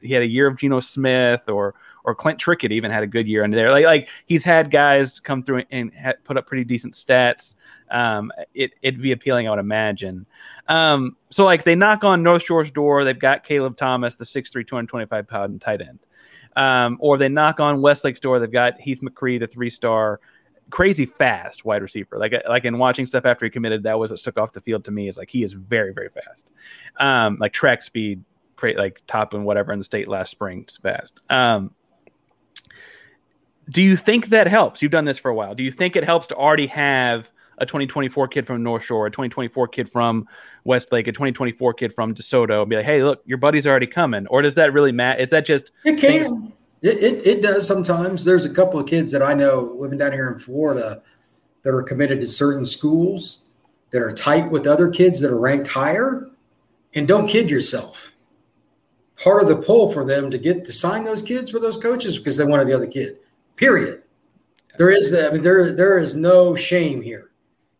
he 0.00 0.12
had 0.12 0.22
a 0.22 0.26
year 0.26 0.48
of 0.48 0.56
Geno 0.56 0.80
Smith 0.80 1.48
or 1.48 1.74
or 2.04 2.14
Clint 2.14 2.40
Trickett 2.40 2.72
even 2.72 2.90
had 2.90 3.02
a 3.02 3.06
good 3.06 3.28
year 3.28 3.44
under 3.44 3.56
there. 3.56 3.70
Like 3.70 3.84
like 3.84 4.08
he's 4.26 4.42
had 4.42 4.70
guys 4.70 5.20
come 5.20 5.42
through 5.42 5.62
and 5.70 5.92
put 6.24 6.36
up 6.36 6.46
pretty 6.46 6.64
decent 6.64 6.94
stats. 6.94 7.54
Um, 7.90 8.32
it 8.54 8.72
it'd 8.82 9.00
be 9.00 9.12
appealing, 9.12 9.46
I 9.46 9.50
would 9.50 9.58
imagine. 9.58 10.26
Um, 10.68 11.16
so 11.30 11.44
like 11.44 11.64
they 11.64 11.74
knock 11.74 12.04
on 12.04 12.22
North 12.22 12.42
Shore's 12.42 12.70
door. 12.70 13.04
They've 13.04 13.18
got 13.18 13.44
Caleb 13.44 13.76
Thomas, 13.76 14.14
the 14.16 14.24
6'3", 14.24 14.66
225 14.66 15.28
pound 15.28 15.60
tight 15.60 15.80
end. 15.80 16.00
Um, 16.56 16.96
or 17.00 17.18
they 17.18 17.28
knock 17.28 17.60
on 17.60 17.82
Westlake's 17.82 18.20
door. 18.20 18.38
They've 18.38 18.50
got 18.50 18.80
Heath 18.80 19.00
McCree, 19.02 19.38
the 19.38 19.46
three 19.46 19.70
star, 19.70 20.20
crazy 20.70 21.06
fast 21.06 21.64
wide 21.64 21.82
receiver. 21.82 22.18
Like 22.18 22.34
like 22.48 22.64
in 22.64 22.78
watching 22.78 23.06
stuff 23.06 23.26
after 23.26 23.44
he 23.44 23.50
committed, 23.50 23.82
that 23.84 23.98
was 23.98 24.10
what 24.10 24.20
stuck 24.20 24.38
off 24.38 24.52
the 24.52 24.60
field 24.60 24.84
to 24.84 24.90
me. 24.90 25.08
Is 25.08 25.18
like 25.18 25.30
he 25.30 25.42
is 25.42 25.52
very 25.52 25.92
very 25.92 26.08
fast, 26.08 26.52
um, 26.98 27.36
like 27.40 27.52
track 27.52 27.82
speed, 27.82 28.24
create 28.56 28.78
like 28.78 29.02
top 29.06 29.34
and 29.34 29.44
whatever 29.44 29.72
in 29.72 29.78
the 29.78 29.84
state 29.84 30.08
last 30.08 30.30
spring. 30.30 30.66
Fast. 30.82 31.20
Um, 31.28 31.74
do 33.68 33.82
you 33.82 33.96
think 33.96 34.28
that 34.28 34.46
helps? 34.46 34.80
You've 34.80 34.92
done 34.92 35.04
this 35.04 35.18
for 35.18 35.30
a 35.30 35.34
while. 35.34 35.54
Do 35.54 35.62
you 35.62 35.72
think 35.72 35.96
it 35.96 36.04
helps 36.04 36.28
to 36.28 36.36
already 36.36 36.68
have 36.68 37.30
a 37.58 37.66
2024 37.66 38.28
kid 38.28 38.46
from 38.46 38.62
North 38.62 38.84
Shore, 38.84 39.06
a 39.06 39.10
2024 39.10 39.68
kid 39.68 39.88
from 39.88 40.26
Westlake, 40.64 41.08
a 41.08 41.12
2024 41.12 41.74
kid 41.74 41.92
from 41.92 42.14
DeSoto, 42.14 42.62
and 42.62 42.70
be 42.70 42.76
like, 42.76 42.84
hey, 42.84 43.02
look, 43.02 43.22
your 43.24 43.38
buddy's 43.38 43.66
already 43.66 43.86
coming? 43.86 44.26
Or 44.28 44.42
does 44.42 44.54
that 44.54 44.72
really 44.72 44.92
matter? 44.92 45.20
Is 45.20 45.30
that 45.30 45.46
just. 45.46 45.70
It 45.84 45.98
can. 45.98 46.22
Things- 46.22 46.52
it, 46.82 46.98
it, 47.02 47.26
it 47.26 47.42
does 47.42 47.66
sometimes. 47.66 48.24
There's 48.24 48.44
a 48.44 48.54
couple 48.54 48.78
of 48.78 48.86
kids 48.86 49.10
that 49.12 49.22
I 49.22 49.34
know 49.34 49.76
living 49.78 49.98
down 49.98 50.12
here 50.12 50.30
in 50.30 50.38
Florida 50.38 51.02
that 51.62 51.74
are 51.74 51.82
committed 51.82 52.20
to 52.20 52.26
certain 52.26 52.66
schools 52.66 53.44
that 53.90 54.02
are 54.02 54.12
tight 54.12 54.50
with 54.50 54.66
other 54.66 54.90
kids 54.90 55.20
that 55.20 55.30
are 55.30 55.40
ranked 55.40 55.68
higher. 55.68 56.28
And 56.94 57.08
don't 57.08 57.28
kid 57.28 57.50
yourself. 57.50 58.14
Part 59.22 59.42
of 59.42 59.48
the 59.48 59.56
pull 59.56 59.92
for 59.92 60.04
them 60.04 60.30
to 60.30 60.38
get 60.38 60.64
to 60.66 60.72
sign 60.72 61.04
those 61.04 61.22
kids 61.22 61.50
for 61.50 61.58
those 61.58 61.76
coaches 61.76 62.18
because 62.18 62.36
they 62.36 62.44
wanted 62.44 62.68
the 62.68 62.74
other 62.74 62.86
kid. 62.86 63.16
Period. 63.56 64.02
There 64.78 64.90
is 64.90 65.10
the, 65.10 65.28
I 65.28 65.32
mean, 65.32 65.42
there 65.42 65.72
there 65.72 65.96
is 65.98 66.14
no 66.14 66.54
shame 66.54 67.00
here 67.00 67.30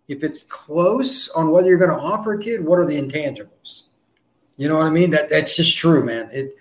if 0.09 0.23
it's 0.23 0.45
close 0.45 1.29
on 1.31 1.51
whether 1.51 1.69
you're 1.69 1.79
going 1.79 1.90
to 1.90 1.97
offer 1.97 2.35
a 2.35 2.38
kid, 2.38 2.64
what 2.64 2.79
are 2.79 2.87
the 2.87 3.01
intangibles? 3.01 3.85
You 4.57 4.69
know 4.69 4.77
what 4.77 4.87
I 4.87 4.90
mean? 4.90 5.11
That 5.11 5.29
that's 5.29 5.57
just 5.57 5.77
true, 5.77 6.05
man. 6.05 6.31
It 6.33 6.57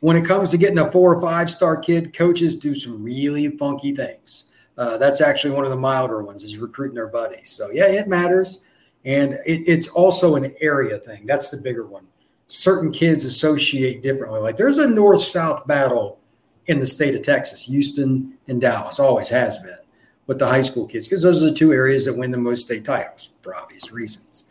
when 0.00 0.16
it 0.16 0.24
comes 0.24 0.50
to 0.50 0.58
getting 0.58 0.78
a 0.78 0.90
four 0.90 1.14
or 1.14 1.20
five 1.20 1.50
star 1.50 1.76
kid, 1.76 2.16
coaches 2.16 2.56
do 2.56 2.74
some 2.74 3.02
really 3.02 3.48
funky 3.56 3.94
things. 3.94 4.50
Uh, 4.78 4.98
that's 4.98 5.20
actually 5.20 5.52
one 5.52 5.64
of 5.64 5.70
the 5.70 5.76
milder 5.76 6.22
ones 6.22 6.44
is 6.44 6.58
recruiting 6.58 6.94
their 6.94 7.08
buddies. 7.08 7.50
So 7.50 7.70
yeah, 7.70 7.86
it 7.86 8.08
matters, 8.08 8.62
and 9.04 9.34
it, 9.46 9.64
it's 9.66 9.88
also 9.88 10.36
an 10.36 10.54
area 10.60 10.98
thing. 10.98 11.26
That's 11.26 11.50
the 11.50 11.56
bigger 11.58 11.86
one. 11.86 12.06
Certain 12.46 12.92
kids 12.92 13.24
associate 13.24 14.02
differently. 14.02 14.40
Like 14.40 14.56
there's 14.56 14.78
a 14.78 14.88
north 14.88 15.22
south 15.22 15.66
battle 15.66 16.20
in 16.66 16.80
the 16.80 16.86
state 16.86 17.14
of 17.14 17.22
Texas, 17.22 17.64
Houston 17.64 18.36
and 18.48 18.60
Dallas, 18.60 18.98
always 18.98 19.28
has 19.28 19.58
been 19.58 19.78
with 20.26 20.38
the 20.38 20.46
high 20.46 20.62
school 20.62 20.86
kids 20.86 21.08
because 21.08 21.22
those 21.22 21.42
are 21.42 21.46
the 21.46 21.54
two 21.54 21.72
areas 21.72 22.04
that 22.04 22.16
win 22.16 22.30
the 22.30 22.38
most 22.38 22.66
state 22.66 22.84
titles 22.84 23.30
for 23.42 23.54
obvious 23.54 23.92
reasons. 23.92 24.44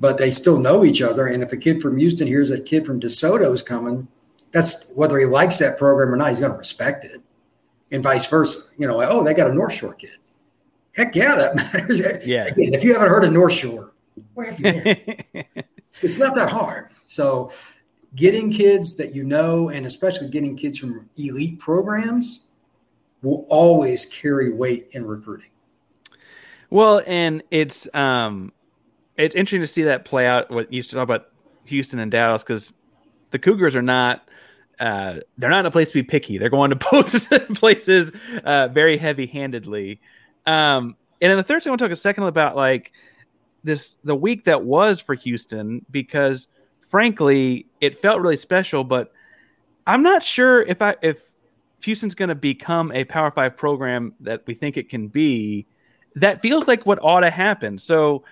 But 0.00 0.18
they 0.18 0.30
still 0.30 0.58
know 0.58 0.84
each 0.84 1.02
other. 1.02 1.26
And 1.26 1.42
if 1.42 1.52
a 1.52 1.56
kid 1.56 1.82
from 1.82 1.98
Houston 1.98 2.26
hears 2.26 2.50
that 2.50 2.60
a 2.60 2.62
kid 2.62 2.86
from 2.86 3.00
DeSoto 3.00 3.52
is 3.52 3.62
coming, 3.62 4.06
that's 4.52 4.90
whether 4.94 5.18
he 5.18 5.24
likes 5.24 5.58
that 5.58 5.78
program 5.78 6.12
or 6.12 6.16
not, 6.16 6.30
he's 6.30 6.40
going 6.40 6.52
to 6.52 6.58
respect 6.58 7.04
it. 7.04 7.20
And 7.90 8.02
vice 8.02 8.26
versa. 8.26 8.70
You 8.76 8.86
know, 8.86 8.96
like, 8.96 9.08
oh, 9.10 9.24
they 9.24 9.34
got 9.34 9.50
a 9.50 9.54
North 9.54 9.72
Shore 9.72 9.94
kid. 9.94 10.18
Heck 10.92 11.14
yeah, 11.14 11.34
that 11.34 11.56
matters. 11.74 12.00
Yeah. 12.24 12.46
Again, 12.46 12.74
if 12.74 12.84
you 12.84 12.92
haven't 12.92 13.08
heard 13.08 13.24
of 13.24 13.32
North 13.32 13.54
Shore, 13.54 13.92
where 14.34 14.52
have 14.52 14.60
you 14.60 14.82
been? 14.82 15.44
it's 16.02 16.18
not 16.18 16.34
that 16.34 16.50
hard. 16.50 16.90
So 17.06 17.52
getting 18.14 18.52
kids 18.52 18.96
that 18.96 19.14
you 19.14 19.24
know, 19.24 19.70
and 19.70 19.86
especially 19.86 20.28
getting 20.28 20.56
kids 20.56 20.78
from 20.78 21.08
elite 21.16 21.58
programs– 21.58 22.44
will 23.22 23.46
always 23.48 24.06
carry 24.06 24.52
weight 24.52 24.88
in 24.92 25.06
recruiting. 25.06 25.50
Well, 26.70 27.02
and 27.06 27.42
it's 27.50 27.92
um, 27.94 28.52
it's 29.16 29.34
interesting 29.34 29.62
to 29.62 29.66
see 29.66 29.84
that 29.84 30.04
play 30.04 30.26
out. 30.26 30.50
What 30.50 30.72
you 30.72 30.78
used 30.78 30.90
to 30.90 30.96
talk 30.96 31.04
about 31.04 31.28
Houston 31.64 31.98
and 31.98 32.10
Dallas 32.10 32.42
because 32.42 32.72
the 33.30 33.38
Cougars 33.38 33.74
are 33.74 33.82
not 33.82 34.28
uh, 34.80 35.16
they're 35.36 35.50
not 35.50 35.60
in 35.60 35.66
a 35.66 35.70
place 35.70 35.88
to 35.88 35.94
be 35.94 36.02
picky. 36.02 36.38
They're 36.38 36.48
going 36.48 36.70
to 36.70 36.76
both 36.90 37.28
places 37.54 38.12
uh, 38.44 38.68
very 38.68 38.96
heavy 38.96 39.26
handedly. 39.26 40.00
Um, 40.46 40.96
and 41.20 41.30
then 41.30 41.36
the 41.36 41.42
third 41.42 41.62
thing 41.62 41.70
I 41.70 41.72
want 41.72 41.80
to 41.80 41.86
talk 41.86 41.92
a 41.92 41.96
second 41.96 42.24
about 42.24 42.56
like 42.56 42.92
this 43.64 43.96
the 44.04 44.14
week 44.14 44.44
that 44.44 44.64
was 44.64 45.00
for 45.00 45.14
Houston 45.14 45.84
because 45.90 46.46
frankly 46.80 47.66
it 47.80 47.96
felt 47.96 48.20
really 48.20 48.36
special, 48.36 48.84
but 48.84 49.12
I'm 49.86 50.02
not 50.02 50.22
sure 50.22 50.62
if 50.62 50.80
I 50.80 50.96
if 51.02 51.27
Houston's 51.82 52.14
going 52.14 52.28
to 52.28 52.34
become 52.34 52.92
a 52.92 53.04
Power 53.04 53.30
Five 53.30 53.56
program 53.56 54.14
that 54.20 54.42
we 54.46 54.54
think 54.54 54.76
it 54.76 54.88
can 54.88 55.08
be, 55.08 55.66
that 56.16 56.40
feels 56.40 56.66
like 56.66 56.86
what 56.86 56.98
ought 57.02 57.20
to 57.20 57.30
happen. 57.30 57.78
So, 57.78 58.24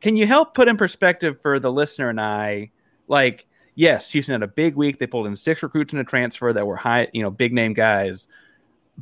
can 0.00 0.16
you 0.16 0.26
help 0.26 0.54
put 0.54 0.68
in 0.68 0.76
perspective 0.76 1.40
for 1.40 1.58
the 1.58 1.70
listener 1.70 2.08
and 2.08 2.20
I, 2.20 2.70
like, 3.08 3.46
yes, 3.74 4.10
Houston 4.10 4.32
had 4.32 4.42
a 4.42 4.48
big 4.48 4.74
week. 4.74 4.98
They 4.98 5.06
pulled 5.06 5.26
in 5.26 5.36
six 5.36 5.62
recruits 5.62 5.92
in 5.92 5.98
a 5.98 6.04
transfer 6.04 6.52
that 6.52 6.66
were 6.66 6.76
high, 6.76 7.08
you 7.12 7.22
know, 7.22 7.30
big 7.30 7.52
name 7.52 7.72
guys. 7.72 8.26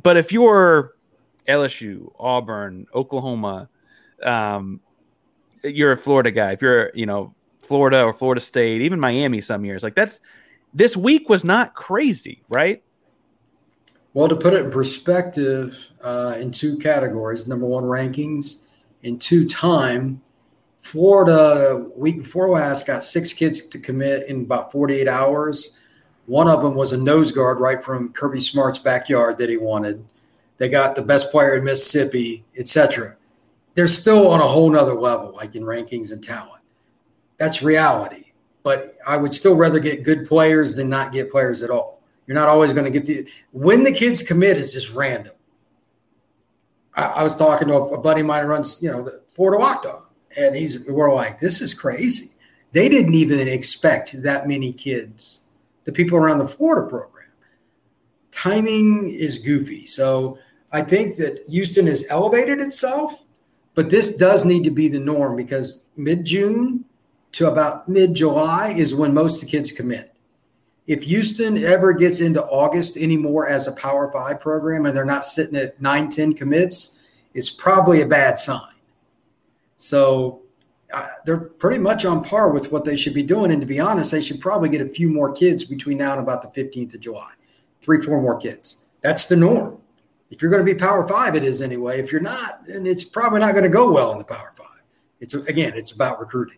But 0.01 0.17
if 0.17 0.31
you're 0.31 0.95
LSU, 1.47 2.11
Auburn, 2.19 2.87
Oklahoma, 2.93 3.69
um, 4.23 4.79
you're 5.63 5.91
a 5.91 5.97
Florida 5.97 6.31
guy, 6.31 6.53
if 6.53 6.61
you're 6.61 6.91
you 6.95 7.05
know 7.05 7.33
Florida 7.61 8.03
or 8.03 8.13
Florida 8.13 8.41
State, 8.41 8.81
even 8.81 8.99
Miami, 8.99 9.41
some 9.41 9.65
years 9.65 9.83
like 9.83 9.95
that's 9.95 10.19
this 10.73 10.95
week 10.95 11.29
was 11.29 11.43
not 11.43 11.73
crazy, 11.73 12.43
right? 12.49 12.83
Well, 14.13 14.27
to 14.27 14.35
put 14.35 14.53
it 14.53 14.65
in 14.65 14.71
perspective, 14.71 15.91
uh, 16.03 16.35
in 16.39 16.51
two 16.51 16.77
categories: 16.77 17.47
number 17.47 17.65
one 17.65 17.83
rankings, 17.83 18.67
and 19.03 19.19
two 19.19 19.47
time. 19.47 20.21
Florida 20.79 21.85
week 21.95 22.17
before 22.17 22.49
last 22.49 22.87
got 22.87 23.03
six 23.03 23.33
kids 23.33 23.67
to 23.67 23.79
commit 23.79 24.27
in 24.27 24.41
about 24.41 24.71
48 24.71 25.07
hours. 25.07 25.77
One 26.25 26.47
of 26.47 26.63
them 26.63 26.73
was 26.73 26.91
a 26.91 26.97
nose 26.97 27.31
guard 27.31 27.59
right 27.59 27.83
from 27.83 28.11
Kirby 28.13 28.41
Smart's 28.41 28.79
backyard 28.79 29.37
that 29.37 29.49
he 29.49 29.57
wanted. 29.57 30.03
They 30.57 30.69
got 30.69 30.95
the 30.95 31.01
best 31.01 31.31
player 31.31 31.55
in 31.55 31.63
Mississippi, 31.63 32.43
etc. 32.57 33.15
They're 33.75 33.87
still 33.87 34.27
on 34.29 34.41
a 34.41 34.47
whole 34.47 34.69
nother 34.69 34.93
level, 34.93 35.33
like 35.35 35.55
in 35.55 35.63
rankings 35.63 36.11
and 36.11 36.23
talent. 36.23 36.63
That's 37.37 37.61
reality. 37.61 38.33
But 38.63 38.97
I 39.07 39.17
would 39.17 39.33
still 39.33 39.55
rather 39.55 39.79
get 39.79 40.03
good 40.03 40.27
players 40.27 40.75
than 40.75 40.89
not 40.89 41.11
get 41.11 41.31
players 41.31 41.61
at 41.61 41.69
all. 41.69 42.00
You're 42.31 42.39
not 42.39 42.47
always 42.47 42.71
going 42.71 42.89
to 42.89 42.97
get 42.97 43.05
the 43.05 43.29
when 43.51 43.83
the 43.83 43.91
kids 43.91 44.23
commit 44.23 44.55
is 44.55 44.71
just 44.71 44.93
random. 44.93 45.33
I, 46.95 47.07
I 47.07 47.23
was 47.23 47.35
talking 47.35 47.67
to 47.67 47.73
a, 47.73 47.95
a 47.95 47.97
buddy 47.99 48.21
of 48.21 48.27
mine 48.27 48.43
who 48.43 48.47
runs, 48.47 48.81
you 48.81 48.89
know, 48.89 49.03
the 49.03 49.21
Florida 49.33 49.61
On, 49.61 50.03
and 50.39 50.55
he's 50.55 50.87
we're 50.87 51.13
like, 51.13 51.41
this 51.41 51.59
is 51.59 51.73
crazy. 51.73 52.29
They 52.71 52.87
didn't 52.87 53.15
even 53.15 53.49
expect 53.49 54.23
that 54.23 54.47
many 54.47 54.71
kids, 54.71 55.41
the 55.83 55.91
people 55.91 56.17
around 56.17 56.37
the 56.37 56.47
Florida 56.47 56.87
program. 56.87 57.27
Timing 58.31 59.13
is 59.13 59.39
goofy. 59.39 59.85
So 59.85 60.39
I 60.71 60.83
think 60.83 61.17
that 61.17 61.43
Houston 61.49 61.85
has 61.87 62.05
elevated 62.09 62.61
itself, 62.61 63.23
but 63.75 63.89
this 63.89 64.15
does 64.15 64.45
need 64.45 64.63
to 64.63 64.71
be 64.71 64.87
the 64.87 64.99
norm 64.99 65.35
because 65.35 65.87
mid 65.97 66.23
June 66.23 66.85
to 67.33 67.51
about 67.51 67.89
mid 67.89 68.13
July 68.13 68.73
is 68.77 68.95
when 68.95 69.13
most 69.13 69.43
of 69.43 69.49
the 69.49 69.51
kids 69.51 69.73
commit. 69.73 70.10
If 70.87 71.03
Houston 71.03 71.63
ever 71.63 71.93
gets 71.93 72.21
into 72.21 72.43
August 72.43 72.97
anymore 72.97 73.47
as 73.47 73.67
a 73.67 73.71
Power 73.71 74.11
Five 74.11 74.39
program 74.39 74.85
and 74.85 74.95
they're 74.95 75.05
not 75.05 75.25
sitting 75.25 75.55
at 75.55 75.79
9, 75.81 76.09
10 76.09 76.33
commits, 76.33 76.99
it's 77.33 77.49
probably 77.49 78.01
a 78.01 78.05
bad 78.05 78.39
sign. 78.39 78.73
So 79.77 80.41
they're 81.25 81.37
pretty 81.37 81.79
much 81.79 82.05
on 82.05 82.23
par 82.23 82.51
with 82.51 82.71
what 82.71 82.83
they 82.83 82.95
should 82.95 83.13
be 83.13 83.23
doing. 83.23 83.51
And 83.51 83.61
to 83.61 83.67
be 83.67 83.79
honest, 83.79 84.11
they 84.11 84.21
should 84.21 84.41
probably 84.41 84.69
get 84.69 84.81
a 84.81 84.89
few 84.89 85.09
more 85.09 85.31
kids 85.31 85.63
between 85.63 85.97
now 85.97 86.13
and 86.13 86.21
about 86.21 86.41
the 86.41 86.61
15th 86.61 86.95
of 86.95 86.99
July. 86.99 87.31
Three, 87.79 88.01
four 88.01 88.21
more 88.21 88.37
kids. 88.37 88.83
That's 89.01 89.25
the 89.27 89.35
norm. 89.35 89.81
If 90.29 90.41
you're 90.41 90.51
going 90.51 90.65
to 90.65 90.73
be 90.73 90.79
Power 90.79 91.07
Five, 91.07 91.35
it 91.35 91.43
is 91.43 91.61
anyway. 91.61 91.99
If 91.99 92.11
you're 92.11 92.21
not, 92.21 92.65
then 92.65 92.85
it's 92.85 93.03
probably 93.03 93.39
not 93.39 93.51
going 93.51 93.63
to 93.63 93.69
go 93.69 93.91
well 93.91 94.11
in 94.13 94.17
the 94.17 94.23
Power 94.23 94.53
Five. 94.55 94.67
It's 95.19 95.33
again, 95.33 95.73
it's 95.75 95.91
about 95.91 96.19
recruiting. 96.19 96.57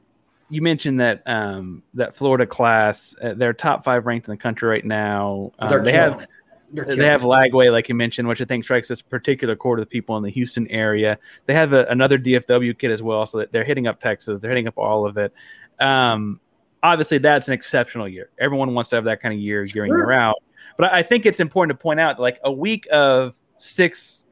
You 0.54 0.62
mentioned 0.62 1.00
that 1.00 1.24
um, 1.26 1.84
that 1.96 2.16
Florida 2.16 2.46
class, 2.46 3.16
uh, 3.22 3.34
they're 3.36 3.54
top 3.54 3.84
five 3.84 4.06
ranked 4.06 4.28
in 4.28 4.32
the 4.32 4.38
country 4.38 4.70
right 4.70 4.86
now. 4.86 5.52
Um, 5.58 5.84
they 5.84 5.94
have 5.94 6.28
they 6.72 7.06
have 7.06 7.22
Lagway, 7.22 7.72
like 7.72 7.89
you 7.89 7.96
mentioned, 7.96 8.28
which 8.28 8.42
I 8.42 8.46
think 8.46 8.63
strikes 8.63 8.88
this 8.88 9.02
particular 9.02 9.56
chord 9.56 9.80
of 9.80 9.86
the 9.86 9.89
people 9.89 10.18
in 10.18 10.24
the 10.24 10.30
Houston 10.30 10.68
area. 10.68 11.18
They 11.46 11.54
have 11.54 11.74
a, 11.74 11.86
another 11.86 12.18
DFW 12.18 12.78
kid 12.78 12.92
as 12.92 13.02
well, 13.02 13.26
so 13.26 13.39
that 13.39 13.52
they're 13.52 13.63
hitting 13.63 13.88
up 13.88 14.02
Texas. 14.02 14.42
They're 14.42 14.52
hitting 14.52 14.68
up 14.68 14.78
all 14.78 15.08
of 15.08 15.18
it. 15.18 15.34
Um, 15.80 16.39
obviously, 16.84 17.18
that's 17.18 17.48
an 17.48 17.54
exceptional 17.54 18.08
year. 18.08 18.30
Everyone 18.39 18.74
wants 18.74 18.89
to 18.92 18.96
have 18.98 19.06
that 19.06 19.22
kind 19.22 19.34
of 19.34 19.39
year, 19.39 19.63
year 19.63 19.86
in 19.86 19.92
year 19.92 20.12
out. 20.12 20.36
But 20.78 20.94
I 20.94 21.02
think 21.02 21.26
it's 21.26 21.39
important 21.39 21.78
to 21.78 21.82
point 21.82 22.00
out, 22.00 22.20
like 22.20 22.39
a 22.44 22.52
week 22.52 22.88
of 22.92 23.36
six 23.58 24.26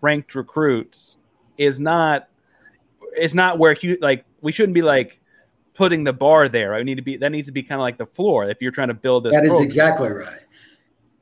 ranked 0.00 0.34
recruits 0.34 1.18
is 1.58 1.78
not 1.78 2.28
is 3.18 3.34
not 3.34 3.58
where 3.58 3.76
you 3.80 3.98
like 4.00 4.24
we 4.40 4.52
shouldn't 4.52 4.74
be 4.74 4.82
like 4.82 5.19
putting 5.80 6.04
the 6.04 6.12
bar 6.12 6.46
there. 6.46 6.74
I 6.74 6.82
need 6.82 6.96
to 6.96 7.02
be 7.02 7.16
that 7.16 7.32
needs 7.32 7.48
to 7.48 7.52
be 7.52 7.62
kind 7.62 7.80
of 7.80 7.82
like 7.82 7.96
the 7.96 8.04
floor 8.04 8.50
if 8.50 8.60
you're 8.60 8.70
trying 8.70 8.88
to 8.88 8.94
build 8.94 9.24
this. 9.24 9.32
That 9.32 9.44
is 9.44 9.52
program. 9.52 9.64
exactly 9.64 10.10
right. 10.10 10.40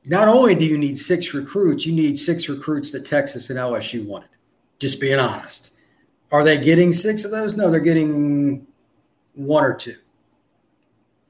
Not 0.04 0.26
only 0.26 0.56
do 0.56 0.64
you 0.64 0.76
need 0.76 0.98
six 0.98 1.32
recruits, 1.32 1.86
you 1.86 1.94
need 1.94 2.18
six 2.18 2.48
recruits 2.48 2.90
that 2.90 3.06
Texas 3.06 3.50
and 3.50 3.58
LSU 3.58 4.04
wanted. 4.04 4.30
Just 4.80 5.00
being 5.00 5.20
honest. 5.20 5.76
Are 6.32 6.42
they 6.42 6.60
getting 6.60 6.92
six 6.92 7.24
of 7.24 7.30
those? 7.30 7.56
No, 7.56 7.70
they're 7.70 7.78
getting 7.78 8.66
one 9.34 9.62
or 9.62 9.74
two. 9.74 9.96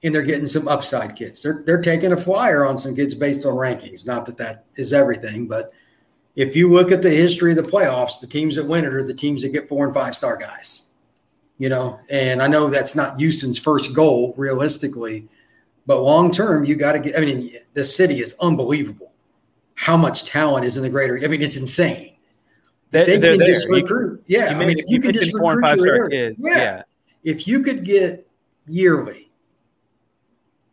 And 0.02 0.14
they're 0.14 0.22
getting 0.22 0.46
some 0.46 0.66
upside 0.66 1.14
kids. 1.14 1.42
They're 1.42 1.62
they're 1.66 1.82
taking 1.82 2.12
a 2.12 2.16
flyer 2.16 2.64
on 2.64 2.78
some 2.78 2.96
kids 2.96 3.14
based 3.14 3.44
on 3.44 3.52
rankings. 3.52 4.06
Not 4.06 4.24
that 4.24 4.38
that 4.38 4.64
is 4.76 4.94
everything, 4.94 5.46
but– 5.46 5.72
if 6.38 6.54
you 6.54 6.70
look 6.70 6.92
at 6.92 7.02
the 7.02 7.10
history 7.10 7.50
of 7.50 7.56
the 7.56 7.68
playoffs, 7.68 8.20
the 8.20 8.26
teams 8.28 8.54
that 8.54 8.64
win 8.64 8.84
it 8.84 8.94
are 8.94 9.02
the 9.02 9.12
teams 9.12 9.42
that 9.42 9.48
get 9.48 9.68
four 9.68 9.84
and 9.84 9.92
five 9.92 10.14
star 10.14 10.36
guys. 10.36 10.87
You 11.58 11.68
know, 11.68 11.98
and 12.08 12.40
I 12.40 12.46
know 12.46 12.70
that's 12.70 12.94
not 12.94 13.18
Houston's 13.18 13.58
first 13.58 13.94
goal 13.94 14.32
realistically, 14.36 15.28
but 15.86 16.02
long 16.02 16.30
term, 16.30 16.64
you 16.64 16.76
got 16.76 16.92
to 16.92 17.00
get. 17.00 17.16
I 17.16 17.20
mean, 17.20 17.52
the 17.74 17.84
city 17.84 18.20
is 18.20 18.36
unbelievable. 18.40 19.12
How 19.74 19.96
much 19.96 20.24
talent 20.24 20.64
is 20.64 20.76
in 20.76 20.82
the 20.82 20.90
greater? 20.90 21.18
I 21.22 21.26
mean, 21.26 21.42
it's 21.42 21.56
insane. 21.56 22.16
They, 22.90 23.18
they 23.18 23.36
can 23.36 23.46
just 23.46 23.68
recruit. 23.68 24.22
You, 24.26 24.38
yeah, 24.38 24.56
I 24.56 24.58
mean, 24.58 24.78
if 24.78 24.84
you, 24.88 24.96
you 24.96 25.00
could 25.00 25.14
just 25.14 25.34
recruit 25.34 25.76
your 25.76 26.12
area, 26.12 26.32
yeah. 26.38 26.56
yeah. 26.56 26.82
If 27.24 27.46
you 27.46 27.62
could 27.62 27.84
get 27.84 28.26
yearly 28.66 29.28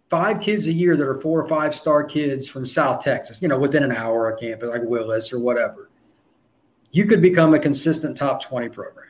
five 0.09 0.39
kids 0.39 0.67
a 0.67 0.71
year 0.71 0.95
that 0.95 1.07
are 1.07 1.19
four 1.19 1.41
or 1.41 1.47
five 1.47 1.75
star 1.75 2.03
kids 2.03 2.47
from 2.47 2.65
South 2.65 3.03
Texas, 3.03 3.41
you 3.41 3.47
know, 3.47 3.59
within 3.59 3.83
an 3.83 3.91
hour 3.91 4.29
of 4.29 4.39
campus, 4.39 4.69
like 4.69 4.83
Willis 4.83 5.33
or 5.33 5.39
whatever, 5.39 5.89
you 6.91 7.05
could 7.05 7.21
become 7.21 7.53
a 7.53 7.59
consistent 7.59 8.15
top 8.15 8.41
20 8.43 8.69
program. 8.69 9.07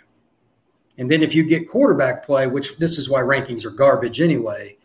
And 0.97 1.11
then 1.11 1.21
if 1.21 1.35
you 1.35 1.43
get 1.43 1.69
quarterback 1.69 2.25
play, 2.25 2.47
which 2.47 2.77
this 2.77 2.97
is 2.97 3.09
why 3.09 3.21
rankings 3.21 3.65
are 3.65 3.69
garbage 3.69 4.21
anyway, 4.21 4.77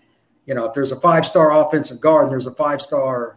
you 0.46 0.54
know, 0.54 0.64
if 0.66 0.74
there's 0.74 0.92
a 0.92 1.00
five 1.00 1.24
star 1.24 1.52
offensive 1.52 2.00
guard 2.00 2.24
and 2.24 2.32
there's 2.32 2.46
a 2.46 2.54
five 2.54 2.82
star 2.82 3.36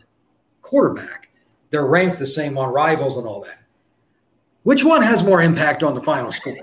quarterback, 0.62 1.30
they're 1.70 1.86
ranked 1.86 2.20
the 2.20 2.26
same 2.26 2.58
on 2.58 2.74
rivals 2.74 3.18
and 3.18 3.28
all 3.28 3.42
that. 3.42 3.64
Which 4.64 4.84
one 4.84 5.02
has 5.02 5.24
more 5.24 5.42
impact 5.42 5.84
on 5.84 5.94
the 5.94 6.02
final 6.02 6.32
score? 6.32 6.56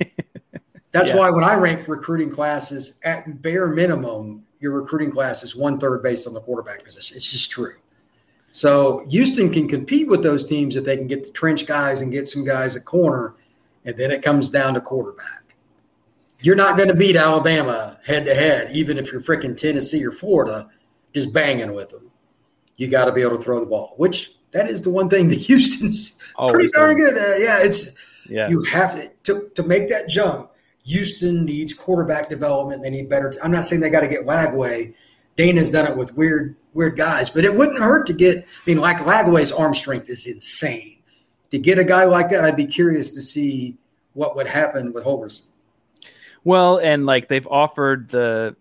That's 0.92 1.10
yeah. 1.10 1.16
why 1.16 1.30
when 1.30 1.44
I 1.44 1.56
rank 1.56 1.86
recruiting 1.88 2.30
classes 2.30 2.98
at 3.04 3.42
bare 3.42 3.68
minimum, 3.68 4.44
your 4.60 4.72
recruiting 4.72 5.10
class 5.10 5.42
is 5.42 5.54
one 5.54 5.78
third 5.78 6.02
based 6.02 6.26
on 6.26 6.32
the 6.32 6.40
quarterback 6.40 6.82
position. 6.82 7.16
It's 7.16 7.30
just 7.30 7.50
true. 7.50 7.74
So 8.52 9.04
Houston 9.10 9.52
can 9.52 9.68
compete 9.68 10.08
with 10.08 10.22
those 10.22 10.48
teams 10.48 10.76
if 10.76 10.84
they 10.84 10.96
can 10.96 11.06
get 11.06 11.24
the 11.24 11.30
trench 11.30 11.66
guys 11.66 12.00
and 12.00 12.10
get 12.10 12.28
some 12.28 12.44
guys 12.44 12.76
at 12.76 12.84
corner, 12.84 13.34
and 13.84 13.96
then 13.96 14.10
it 14.10 14.22
comes 14.22 14.48
down 14.50 14.74
to 14.74 14.80
quarterback. 14.80 15.47
You're 16.40 16.56
not 16.56 16.76
going 16.76 16.88
to 16.88 16.94
beat 16.94 17.16
Alabama 17.16 17.98
head 18.04 18.24
to 18.26 18.34
head, 18.34 18.70
even 18.72 18.98
if 18.98 19.10
you're 19.10 19.20
freaking 19.20 19.56
Tennessee 19.56 20.04
or 20.04 20.12
Florida, 20.12 20.68
just 21.14 21.32
banging 21.32 21.74
with 21.74 21.90
them. 21.90 22.10
You 22.76 22.88
got 22.88 23.06
to 23.06 23.12
be 23.12 23.22
able 23.22 23.36
to 23.38 23.42
throw 23.42 23.58
the 23.60 23.66
ball, 23.66 23.94
which 23.96 24.32
that 24.52 24.70
is 24.70 24.82
the 24.82 24.90
one 24.90 25.08
thing 25.08 25.28
that 25.28 25.38
Houston's 25.38 26.18
Always 26.36 26.52
pretty 26.52 26.70
darn 26.72 26.96
good 26.96 27.16
at. 27.16 27.40
Yeah, 27.40 27.58
it's 27.62 27.96
yeah. 28.28 28.48
you 28.48 28.62
have 28.64 28.94
to, 28.94 29.10
to 29.24 29.50
to 29.54 29.62
make 29.64 29.88
that 29.88 30.08
jump 30.08 30.50
Houston 30.88 31.44
needs 31.44 31.74
quarterback 31.74 32.30
development. 32.30 32.82
They 32.82 32.88
need 32.88 33.10
better. 33.10 33.32
i 33.42 33.44
am 33.44 33.52
not 33.52 33.66
saying 33.66 33.82
they 33.82 33.90
got 33.90 34.00
to 34.00 34.08
get 34.08 34.26
Lagway. 34.26 34.94
Dana's 35.36 35.70
done 35.70 35.86
it 35.86 35.96
with 35.96 36.16
weird, 36.16 36.56
weird 36.72 36.96
guys, 36.96 37.28
but 37.28 37.44
it 37.44 37.54
wouldn't 37.54 37.78
hurt 37.78 38.06
to 38.06 38.14
get. 38.14 38.38
I 38.38 38.42
mean, 38.66 38.78
like 38.78 38.96
Lagway's 38.96 39.52
arm 39.52 39.74
strength 39.74 40.08
is 40.08 40.26
insane. 40.26 40.98
To 41.50 41.58
get 41.58 41.78
a 41.78 41.84
guy 41.84 42.04
like 42.04 42.30
that, 42.30 42.42
I'd 42.42 42.56
be 42.56 42.66
curious 42.66 43.14
to 43.14 43.20
see 43.20 43.76
what 44.14 44.34
would 44.34 44.46
happen 44.46 44.92
with 44.94 45.04
Holgorsen. 45.04 45.48
Well, 46.48 46.78
and 46.78 47.04
like 47.04 47.28
they've 47.28 47.46
offered 47.46 48.08
the, 48.08 48.56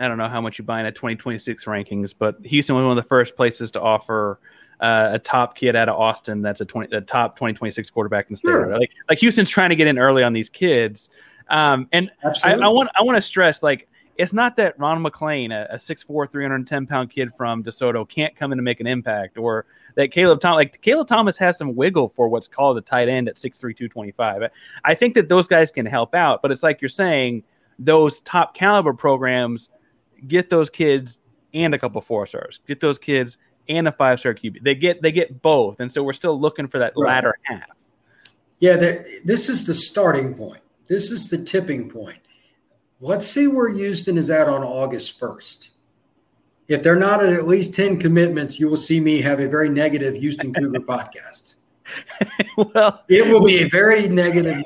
I 0.00 0.08
don't 0.08 0.16
know 0.16 0.26
how 0.26 0.40
much 0.40 0.58
you 0.58 0.64
buy 0.64 0.80
in 0.80 0.86
at 0.86 0.94
2026 0.94 1.66
rankings, 1.66 2.14
but 2.18 2.38
Houston 2.46 2.74
was 2.74 2.82
one 2.84 2.96
of 2.96 2.96
the 2.96 3.06
first 3.06 3.36
places 3.36 3.70
to 3.72 3.80
offer 3.82 4.40
uh, 4.80 5.10
a 5.12 5.18
top 5.18 5.54
kid 5.54 5.76
out 5.76 5.90
of 5.90 6.00
Austin 6.00 6.40
that's 6.40 6.62
a 6.62 6.64
20, 6.64 6.96
a 6.96 7.02
top 7.02 7.36
2026 7.36 7.90
quarterback 7.90 8.30
in 8.30 8.32
the 8.32 8.38
state. 8.38 8.52
Sure. 8.52 8.78
Like, 8.78 8.90
like 9.10 9.18
Houston's 9.18 9.50
trying 9.50 9.68
to 9.68 9.76
get 9.76 9.86
in 9.86 9.98
early 9.98 10.22
on 10.22 10.32
these 10.32 10.48
kids. 10.48 11.10
Um, 11.50 11.90
and 11.92 12.10
I, 12.42 12.54
I, 12.54 12.68
want 12.68 12.88
I 12.98 13.02
want 13.02 13.18
to 13.18 13.22
stress 13.22 13.62
like 13.62 13.86
it's 14.16 14.32
not 14.32 14.56
that 14.56 14.78
Ron 14.78 15.04
McClain, 15.04 15.52
a, 15.52 15.74
a 15.74 15.76
6'4", 15.76 16.32
310 16.32 16.86
pound 16.86 17.10
kid 17.10 17.34
from 17.36 17.62
DeSoto, 17.62 18.08
can't 18.08 18.34
come 18.34 18.50
in 18.52 18.58
and 18.58 18.64
make 18.64 18.80
an 18.80 18.86
impact, 18.86 19.36
or 19.36 19.66
that 19.96 20.12
Caleb 20.12 20.40
Thomas, 20.40 20.56
like 20.56 20.80
Caleb 20.80 21.08
Thomas, 21.08 21.36
has 21.38 21.58
some 21.58 21.74
wiggle 21.74 22.08
for 22.08 22.28
what's 22.28 22.48
called 22.48 22.78
a 22.78 22.80
tight 22.80 23.08
end 23.08 23.28
at 23.28 23.36
6'3", 23.36 23.58
225. 23.60 24.50
I 24.84 24.94
think 24.94 25.14
that 25.14 25.28
those 25.28 25.48
guys 25.48 25.70
can 25.70 25.84
help 25.84 26.14
out, 26.14 26.40
but 26.42 26.52
it's 26.52 26.62
like 26.62 26.80
you're 26.80 26.88
saying, 26.88 27.42
those 27.78 28.20
top 28.20 28.54
caliber 28.54 28.92
programs 28.92 29.68
get 30.26 30.48
those 30.50 30.70
kids 30.70 31.18
and 31.52 31.74
a 31.74 31.78
couple 31.78 32.00
four 32.00 32.26
stars, 32.26 32.60
get 32.66 32.80
those 32.80 32.98
kids 32.98 33.38
and 33.68 33.88
a 33.88 33.92
five 33.92 34.20
star 34.20 34.34
QB. 34.34 34.62
They 34.62 34.74
get 34.74 35.02
they 35.02 35.12
get 35.12 35.42
both, 35.42 35.80
and 35.80 35.90
so 35.90 36.02
we're 36.02 36.12
still 36.12 36.40
looking 36.40 36.68
for 36.68 36.78
that 36.78 36.92
right. 36.96 37.08
latter 37.08 37.34
half. 37.42 37.70
Yeah, 38.58 38.76
this 39.24 39.48
is 39.48 39.66
the 39.66 39.74
starting 39.74 40.34
point. 40.34 40.62
This 40.86 41.10
is 41.10 41.28
the 41.28 41.38
tipping 41.38 41.90
point. 41.90 42.20
Let's 43.00 43.26
see 43.26 43.46
where 43.46 43.70
Houston 43.70 44.16
is 44.16 44.30
at 44.30 44.48
on 44.48 44.62
August 44.62 45.20
1st. 45.20 45.70
If 46.68 46.82
they're 46.82 46.96
not 46.96 47.22
at 47.22 47.32
at 47.32 47.46
least 47.46 47.74
10 47.74 48.00
commitments, 48.00 48.58
you 48.58 48.68
will 48.68 48.76
see 48.76 49.00
me 49.00 49.20
have 49.20 49.40
a 49.40 49.46
very 49.46 49.68
negative 49.68 50.14
Houston 50.14 50.52
Cougar 50.52 50.80
podcast. 50.80 51.54
well, 52.56 53.04
it 53.08 53.30
will 53.30 53.44
be 53.44 53.62
a 53.62 53.68
very 53.68 54.08
negative. 54.08 54.60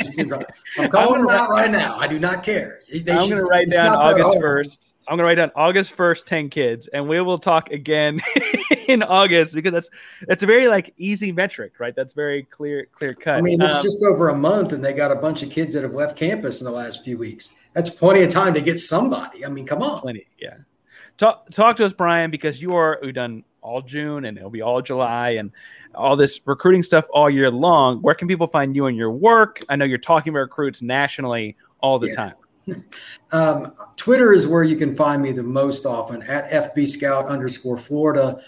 I'm 0.79 0.89
calling 0.91 1.21
them 1.21 1.37
out 1.37 1.51
right 1.51 1.71
now. 1.71 1.99
I 1.99 2.07
do 2.07 2.19
not 2.19 2.43
care. 2.43 2.81
They 2.91 3.13
I'm 3.13 3.29
going 3.29 3.31
to 3.33 3.45
write 3.45 3.71
down 3.71 3.95
August 3.95 4.41
first. 4.41 4.95
I'm 5.07 5.17
going 5.17 5.25
to 5.25 5.29
write 5.29 5.35
down 5.35 5.51
August 5.55 5.93
first, 5.93 6.27
ten 6.27 6.49
kids, 6.49 6.89
and 6.89 7.07
we 7.09 7.21
will 7.21 7.39
talk 7.39 7.73
again 7.73 8.21
in 8.89 9.03
August 9.03 9.55
because 9.55 9.73
that's 9.73 9.91
that's 10.27 10.43
a 10.43 10.47
very 10.47 10.69
like 10.69 10.95
easy 10.97 11.31
metric, 11.31 11.75
right? 11.79 11.95
That's 11.95 12.15
very 12.15 12.45
clear 12.45 12.87
clear 12.91 13.13
cut. 13.13 13.35
I 13.35 13.41
mean, 13.43 13.61
it's 13.61 13.77
um, 13.77 13.83
just 13.83 14.03
over 14.03 14.29
a 14.29 14.37
month, 14.37 14.73
and 14.73 14.83
they 14.83 14.95
got 14.95 15.11
a 15.11 15.17
bunch 15.17 15.43
of 15.43 15.51
kids 15.51 15.75
that 15.75 15.83
have 15.83 15.95
left 15.95 16.17
campus 16.17 16.61
in 16.61 16.65
the 16.65 16.71
last 16.71 17.05
few 17.05 17.19
weeks. 17.19 17.59
That's 17.75 17.91
plenty 17.91 18.23
of 18.23 18.31
time 18.31 18.55
to 18.55 18.61
get 18.63 18.79
somebody. 18.79 19.45
I 19.45 19.49
mean, 19.49 19.67
come 19.67 19.83
on. 19.83 20.01
Plenty, 20.01 20.27
yeah. 20.39 20.57
Talk 21.21 21.51
talk 21.51 21.77
to 21.77 21.85
us, 21.85 21.93
Brian, 21.93 22.31
because 22.31 22.63
you 22.63 22.73
are 22.73 22.99
we've 23.03 23.13
done 23.13 23.45
all 23.61 23.83
June 23.83 24.25
and 24.25 24.39
it'll 24.39 24.49
be 24.49 24.63
all 24.63 24.81
July 24.81 25.33
and 25.33 25.53
all 25.95 26.17
this 26.17 26.41
recruiting 26.47 26.83
stuff 26.83 27.07
all 27.13 27.29
year 27.29 27.51
long. 27.51 28.01
Where 28.01 28.15
can 28.15 28.27
people 28.27 28.47
find 28.47 28.75
you 28.75 28.87
and 28.87 28.97
your 28.97 29.11
work? 29.11 29.61
I 29.69 29.77
know 29.77 29.85
you're 29.85 29.99
talking 29.99 30.31
about 30.31 30.41
recruits 30.41 30.81
nationally 30.81 31.59
all 31.83 31.99
the 31.99 32.09
yeah. 32.09 32.15
time. 32.15 32.35
Um, 33.33 33.73
Twitter 33.97 34.33
is 34.33 34.47
where 34.47 34.63
you 34.63 34.77
can 34.77 34.95
find 34.95 35.21
me 35.23 35.33
the 35.33 35.43
most 35.43 35.87
often 35.87 36.23
at 36.23 36.51
FB 36.51 36.87
Scout 36.87 37.27
underscore 37.27 37.79
Florida. 37.79 38.41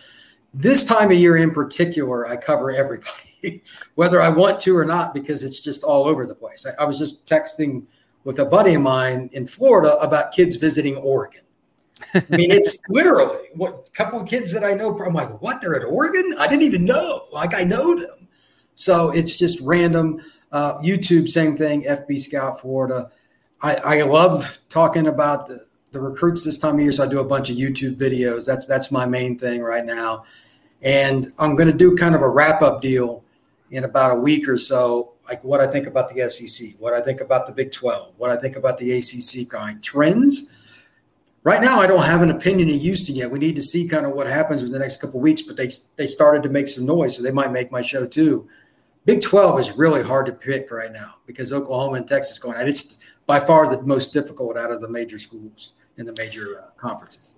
This 0.54 0.84
time 0.84 1.10
of 1.10 1.16
year 1.16 1.36
in 1.38 1.50
particular, 1.50 2.26
I 2.26 2.36
cover 2.36 2.70
everybody, 2.70 3.62
whether 3.96 4.20
I 4.20 4.28
want 4.28 4.60
to 4.60 4.76
or 4.76 4.84
not, 4.84 5.12
because 5.12 5.44
it's 5.44 5.60
just 5.60 5.82
all 5.82 6.04
over 6.04 6.26
the 6.26 6.34
place. 6.34 6.66
I, 6.66 6.82
I 6.82 6.86
was 6.86 6.98
just 6.98 7.26
texting 7.26 7.84
with 8.24 8.38
a 8.38 8.44
buddy 8.44 8.74
of 8.74 8.82
mine 8.82 9.28
in 9.32 9.46
Florida 9.46 9.96
about 9.96 10.32
kids 10.32 10.56
visiting 10.56 10.96
Oregon. 10.96 11.42
I 12.14 12.24
mean, 12.30 12.50
it's 12.50 12.80
literally 12.88 13.38
what 13.54 13.88
a 13.88 13.90
couple 13.92 14.20
of 14.20 14.28
kids 14.28 14.52
that 14.52 14.64
I 14.64 14.74
know. 14.74 14.96
I'm 14.98 15.14
like, 15.14 15.40
what? 15.40 15.60
They're 15.60 15.76
at 15.76 15.84
Oregon? 15.84 16.34
I 16.38 16.46
didn't 16.46 16.62
even 16.62 16.84
know. 16.84 17.20
Like, 17.32 17.54
I 17.54 17.62
know 17.62 17.98
them. 17.98 18.28
So 18.74 19.10
it's 19.10 19.36
just 19.36 19.60
random. 19.60 20.22
Uh, 20.50 20.78
YouTube, 20.80 21.28
same 21.28 21.56
thing. 21.56 21.84
FB 21.84 22.20
Scout 22.20 22.60
Florida. 22.60 23.10
I, 23.62 23.74
I 23.76 24.02
love 24.02 24.58
talking 24.68 25.06
about 25.06 25.48
the, 25.48 25.66
the 25.92 26.00
recruits 26.00 26.44
this 26.44 26.58
time 26.58 26.74
of 26.74 26.80
year. 26.80 26.92
So 26.92 27.04
I 27.04 27.08
do 27.08 27.20
a 27.20 27.24
bunch 27.24 27.48
of 27.48 27.56
YouTube 27.56 27.96
videos. 27.96 28.44
That's 28.44 28.66
that's 28.66 28.90
my 28.90 29.06
main 29.06 29.38
thing 29.38 29.62
right 29.62 29.84
now. 29.84 30.24
And 30.82 31.32
I'm 31.38 31.54
going 31.54 31.68
to 31.68 31.76
do 31.76 31.96
kind 31.96 32.14
of 32.14 32.22
a 32.22 32.28
wrap 32.28 32.60
up 32.60 32.82
deal 32.82 33.22
in 33.70 33.84
about 33.84 34.16
a 34.16 34.20
week 34.20 34.48
or 34.48 34.58
so, 34.58 35.14
like 35.26 35.42
what 35.42 35.60
I 35.60 35.66
think 35.66 35.86
about 35.86 36.12
the 36.12 36.28
SEC, 36.28 36.70
what 36.78 36.92
I 36.92 37.00
think 37.00 37.20
about 37.20 37.46
the 37.46 37.52
Big 37.52 37.72
12, 37.72 38.12
what 38.18 38.30
I 38.30 38.36
think 38.36 38.56
about 38.56 38.76
the 38.78 38.98
ACC 38.98 39.48
kind 39.48 39.82
trends 39.82 40.52
Right 41.44 41.60
now, 41.60 41.80
I 41.80 41.88
don't 41.88 42.04
have 42.04 42.22
an 42.22 42.30
opinion 42.30 42.68
in 42.68 42.78
Houston 42.78 43.16
yet. 43.16 43.30
We 43.30 43.40
need 43.40 43.56
to 43.56 43.62
see 43.62 43.88
kind 43.88 44.06
of 44.06 44.12
what 44.12 44.28
happens 44.28 44.62
in 44.62 44.70
the 44.70 44.78
next 44.78 45.00
couple 45.00 45.18
weeks, 45.18 45.42
but 45.42 45.56
they 45.56 45.70
they 45.96 46.06
started 46.06 46.42
to 46.44 46.48
make 46.48 46.68
some 46.68 46.86
noise, 46.86 47.16
so 47.16 47.22
they 47.22 47.32
might 47.32 47.50
make 47.50 47.72
my 47.72 47.82
show 47.82 48.06
too. 48.06 48.48
Big 49.04 49.20
12 49.20 49.58
is 49.58 49.72
really 49.72 50.02
hard 50.02 50.26
to 50.26 50.32
pick 50.32 50.70
right 50.70 50.92
now 50.92 51.14
because 51.26 51.52
Oklahoma 51.52 51.96
and 51.96 52.06
Texas 52.06 52.38
going 52.38 52.56
out. 52.56 52.68
It's 52.68 52.98
by 53.26 53.40
far 53.40 53.74
the 53.74 53.82
most 53.82 54.12
difficult 54.12 54.56
out 54.56 54.70
of 54.70 54.80
the 54.80 54.88
major 54.88 55.18
schools 55.18 55.72
in 55.96 56.06
the 56.06 56.14
major 56.16 56.56
uh, 56.58 56.70
conferences. 56.76 57.34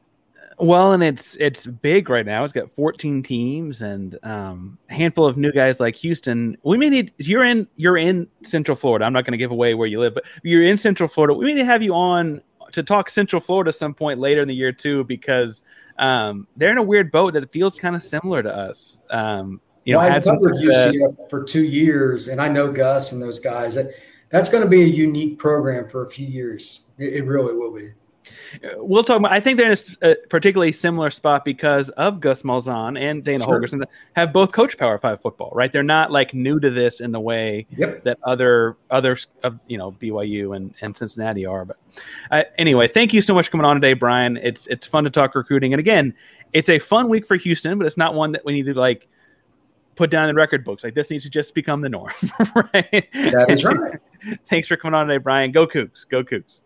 Well, 0.58 0.92
and 0.92 1.02
it's 1.02 1.36
it's 1.40 1.66
big 1.66 2.08
right 2.08 2.26
now. 2.26 2.44
It's 2.44 2.52
got 2.52 2.70
14 2.70 3.22
teams 3.22 3.82
and 3.82 4.18
um, 4.22 4.78
a 4.88 4.94
handful 4.94 5.26
of 5.26 5.36
new 5.36 5.50
guys 5.50 5.80
like 5.80 5.96
Houston. 5.96 6.56
We 6.62 6.76
may 6.76 6.90
need 6.90 7.12
you're 7.18 7.44
in 7.44 7.66
you're 7.76 7.96
in 7.96 8.28
Central 8.42 8.76
Florida. 8.76 9.04
I'm 9.04 9.12
not 9.12 9.24
going 9.24 9.32
to 9.32 9.38
give 9.38 9.50
away 9.50 9.74
where 9.74 9.88
you 9.88 9.98
live, 9.98 10.14
but 10.14 10.24
you're 10.42 10.62
in 10.66 10.76
Central 10.76 11.08
Florida. 11.08 11.34
We 11.34 11.46
may 11.46 11.54
need 11.54 11.60
to 11.60 11.66
have 11.66 11.82
you 11.82 11.94
on 11.94 12.42
to 12.74 12.82
talk 12.82 13.10
Central 13.10 13.40
Florida 13.40 13.72
some 13.72 13.94
point 13.94 14.20
later 14.20 14.42
in 14.42 14.48
the 14.48 14.54
year 14.54 14.72
too, 14.72 15.04
because 15.04 15.62
um, 15.98 16.46
they're 16.56 16.70
in 16.70 16.78
a 16.78 16.82
weird 16.82 17.10
boat 17.10 17.34
that 17.34 17.50
feels 17.52 17.78
kind 17.78 17.96
of 17.96 18.02
similar 18.02 18.42
to 18.42 18.54
us. 18.54 18.98
Um, 19.10 19.60
you 19.84 19.96
well, 19.96 20.08
know, 20.08 20.16
I 20.16 20.20
covered 20.20 20.56
UCF 20.56 21.30
for 21.30 21.44
two 21.44 21.64
years, 21.64 22.28
and 22.28 22.40
I 22.40 22.48
know 22.48 22.72
Gus 22.72 23.12
and 23.12 23.20
those 23.20 23.38
guys. 23.38 23.74
That 23.74 23.90
that's 24.30 24.48
going 24.48 24.64
to 24.64 24.68
be 24.68 24.82
a 24.82 24.86
unique 24.86 25.38
program 25.38 25.88
for 25.88 26.04
a 26.04 26.08
few 26.08 26.26
years. 26.26 26.88
It, 26.98 27.14
it 27.14 27.22
really 27.24 27.54
will 27.54 27.74
be. 27.74 27.92
We'll 28.76 29.04
talk 29.04 29.18
about. 29.18 29.32
I 29.32 29.40
think 29.40 29.58
they're 29.58 29.72
in 29.72 29.78
a 30.02 30.14
particularly 30.28 30.72
similar 30.72 31.10
spot 31.10 31.44
because 31.44 31.90
of 31.90 32.20
Gus 32.20 32.42
Malzahn 32.42 32.98
and 32.98 33.22
Dana 33.22 33.44
sure. 33.44 33.60
Holgorsen 33.60 33.84
have 34.14 34.32
both 34.32 34.52
coached 34.52 34.78
Power 34.78 34.98
Five 34.98 35.20
football. 35.20 35.50
Right, 35.54 35.72
they're 35.72 35.82
not 35.82 36.10
like 36.10 36.34
new 36.34 36.60
to 36.60 36.70
this 36.70 37.00
in 37.00 37.12
the 37.12 37.20
way 37.20 37.66
yep. 37.76 38.04
that 38.04 38.18
other 38.22 38.76
others 38.90 39.26
of 39.42 39.58
you 39.66 39.78
know 39.78 39.92
BYU 39.92 40.56
and, 40.56 40.74
and 40.80 40.96
Cincinnati 40.96 41.46
are. 41.46 41.64
But 41.64 41.76
uh, 42.30 42.42
anyway, 42.58 42.88
thank 42.88 43.12
you 43.12 43.20
so 43.20 43.34
much 43.34 43.46
for 43.46 43.52
coming 43.52 43.66
on 43.66 43.76
today, 43.76 43.94
Brian. 43.94 44.36
It's 44.38 44.66
it's 44.68 44.86
fun 44.86 45.04
to 45.04 45.10
talk 45.10 45.34
recruiting, 45.34 45.72
and 45.72 45.80
again, 45.80 46.14
it's 46.52 46.68
a 46.68 46.78
fun 46.78 47.08
week 47.08 47.26
for 47.26 47.36
Houston, 47.36 47.78
but 47.78 47.86
it's 47.86 47.96
not 47.96 48.14
one 48.14 48.32
that 48.32 48.44
we 48.44 48.52
need 48.54 48.66
to 48.66 48.74
like 48.74 49.08
put 49.96 50.10
down 50.10 50.28
in 50.28 50.34
the 50.34 50.40
record 50.40 50.64
books. 50.64 50.84
Like 50.84 50.94
this 50.94 51.10
needs 51.10 51.24
to 51.24 51.30
just 51.30 51.54
become 51.54 51.80
the 51.80 51.88
norm, 51.88 52.12
right? 52.54 53.08
That 53.12 53.46
is 53.48 53.64
right. 53.64 53.98
Thanks 54.48 54.68
for 54.68 54.76
coming 54.76 54.94
on 54.94 55.06
today, 55.06 55.18
Brian. 55.18 55.52
Go 55.52 55.66
Cougs. 55.66 56.08
Go 56.08 56.22
Cougs. 56.22 56.60